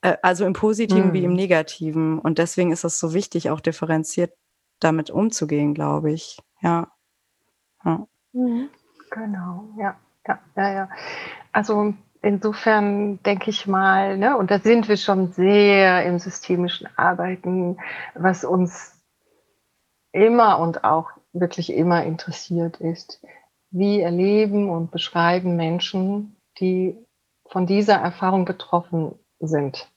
[0.02, 1.14] also im Positiven mhm.
[1.14, 1.38] wie im mhm.
[1.38, 2.20] Negativen.
[2.20, 4.34] Und deswegen ist es so wichtig, auch differenziert
[4.80, 6.40] damit umzugehen, glaube ich.
[6.62, 6.92] Ja.
[7.84, 8.08] ja.
[8.34, 8.70] Mhm.
[9.10, 9.98] Genau, ja.
[10.28, 10.90] Ja, ja, ja.
[11.54, 17.78] Also insofern denke ich mal, ne, und da sind wir schon sehr im systemischen Arbeiten,
[18.14, 18.94] was uns
[20.12, 23.22] immer und auch wirklich immer interessiert ist,
[23.72, 26.98] wie erleben und beschreiben Menschen, die
[27.50, 29.92] von dieser Erfahrung betroffen sind.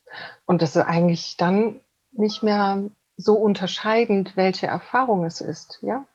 [0.44, 1.80] Und das ist eigentlich dann
[2.12, 6.06] nicht mehr so unterscheidend, welche Erfahrung es ist, ja.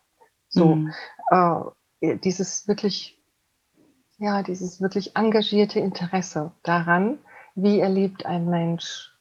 [0.49, 0.93] So, mhm.
[1.31, 3.21] äh, dieses wirklich,
[4.17, 7.19] ja, dieses wirklich engagierte Interesse daran,
[7.55, 9.11] wie erlebt ein Mensch,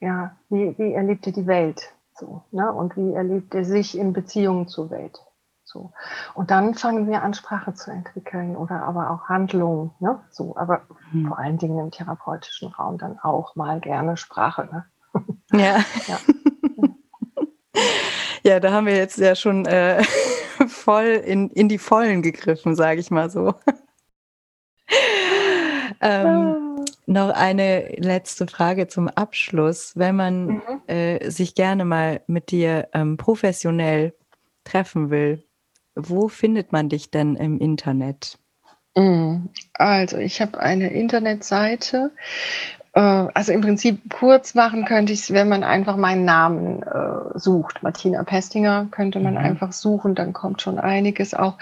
[0.00, 4.12] ja, wie, wie erlebt er die Welt, so, ne, und wie erlebt er sich in
[4.12, 5.25] Beziehungen zur Welt.
[5.66, 5.92] So.
[6.34, 9.90] Und dann fangen wir an, Sprache zu entwickeln oder aber auch Handlungen.
[9.98, 10.20] Ne?
[10.30, 11.26] So, aber mhm.
[11.26, 14.68] vor allen Dingen im therapeutischen Raum dann auch mal gerne Sprache.
[14.70, 14.84] Ne?
[15.52, 15.84] Ja.
[16.06, 16.18] ja.
[18.44, 18.60] ja.
[18.60, 20.04] da haben wir jetzt ja schon äh,
[20.68, 23.52] voll in, in die Vollen gegriffen, sage ich mal so.
[26.00, 26.76] ähm, ah.
[27.06, 29.94] noch eine letzte Frage zum Abschluss.
[29.96, 30.62] Wenn man mhm.
[30.86, 34.14] äh, sich gerne mal mit dir ähm, professionell
[34.62, 35.42] treffen will,
[35.96, 38.38] wo findet man dich denn im Internet?
[38.94, 42.12] Mm, also, ich habe eine Internetseite.
[42.96, 47.38] Äh, also im Prinzip kurz machen könnte ich es, wenn man einfach meinen Namen äh,
[47.38, 47.82] sucht.
[47.82, 49.40] Martina Pestinger könnte man mhm.
[49.40, 51.58] einfach suchen, dann kommt schon einiges auch.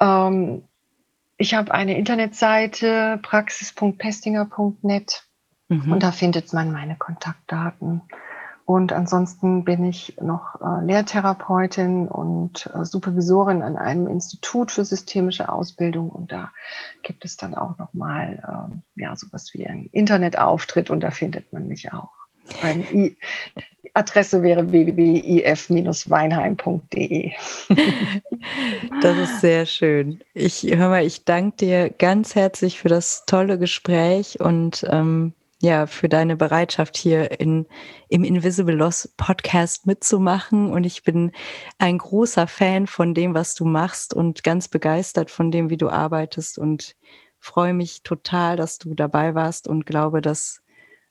[0.00, 0.64] Ähm,
[1.38, 5.22] ich habe eine Internetseite, praxis.pestinger.net
[5.68, 5.92] mhm.
[5.92, 8.02] und da findet man meine Kontaktdaten.
[8.66, 15.48] Und ansonsten bin ich noch äh, Lehrtherapeutin und äh, Supervisorin an einem Institut für systemische
[15.48, 16.10] Ausbildung.
[16.10, 16.50] Und da
[17.04, 21.68] gibt es dann auch nochmal ähm, ja, sowas wie einen Internetauftritt und da findet man
[21.68, 22.10] mich auch.
[22.92, 23.16] Die
[23.94, 27.32] Adresse wäre www.if-weinheim.de.
[29.02, 30.20] Das ist sehr schön.
[30.32, 35.86] Ich hör mal, ich danke dir ganz herzlich für das tolle Gespräch und ähm, ja,
[35.86, 37.66] für deine Bereitschaft hier in,
[38.08, 40.70] im Invisible Loss Podcast mitzumachen.
[40.70, 41.32] Und ich bin
[41.78, 45.88] ein großer Fan von dem, was du machst und ganz begeistert von dem, wie du
[45.88, 46.96] arbeitest und
[47.38, 50.60] freue mich total, dass du dabei warst und glaube, dass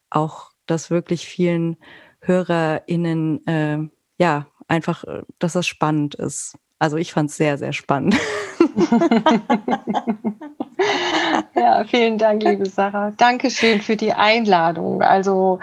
[0.10, 1.78] auch das wirklich vielen
[2.22, 3.80] HörerInnen, äh,
[4.18, 6.58] ja, einfach, äh, dass das spannend ist.
[6.80, 8.16] Also ich fand es sehr, sehr spannend.
[11.56, 13.14] ja, vielen Dank, liebe Sarah.
[13.18, 15.02] Dankeschön für die Einladung.
[15.02, 15.60] Also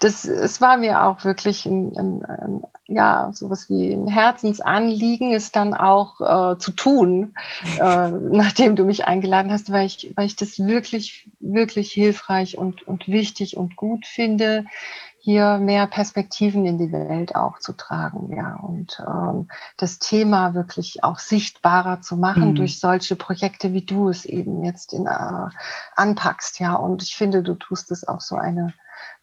[0.00, 5.50] das, es war mir auch wirklich ein, ein, ein ja, sowas wie ein Herzensanliegen, es
[5.50, 7.34] dann auch äh, zu tun,
[7.80, 12.86] äh, nachdem du mich eingeladen hast, weil ich, weil ich das wirklich, wirklich hilfreich und,
[12.86, 14.66] und wichtig und gut finde,
[15.26, 21.02] hier mehr Perspektiven in die Welt auch zu tragen, ja, und ähm, das Thema wirklich
[21.02, 22.54] auch sichtbarer zu machen mhm.
[22.54, 25.48] durch solche Projekte, wie du es eben jetzt in, äh,
[25.96, 26.76] anpackst, ja.
[26.76, 28.72] Und ich finde, du tust es auf so eine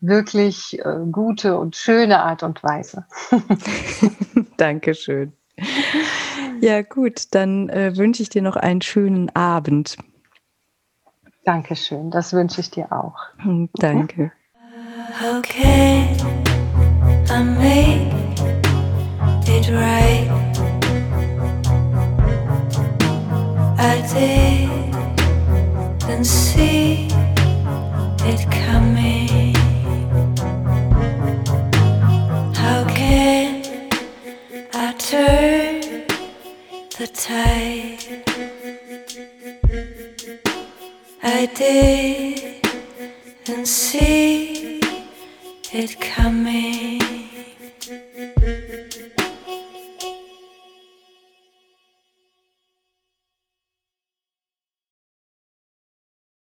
[0.01, 3.05] wirklich äh, gute und schöne Art und Weise.
[4.57, 5.31] Dankeschön.
[6.59, 9.95] Ja, gut, dann äh, wünsche ich dir noch einen schönen Abend.
[11.45, 13.15] Dankeschön, das wünsche ich dir auch.
[13.75, 14.33] Danke.
[15.11, 16.15] Okay,
[17.29, 18.13] I made
[19.45, 20.29] it right.
[23.77, 24.01] I
[26.07, 27.07] didn't see
[28.31, 29.55] it coming.
[32.55, 33.63] How can
[34.73, 35.81] I turn
[36.97, 37.99] the tide?
[41.21, 42.45] I didn't
[43.67, 44.72] see
[45.75, 47.02] it coming.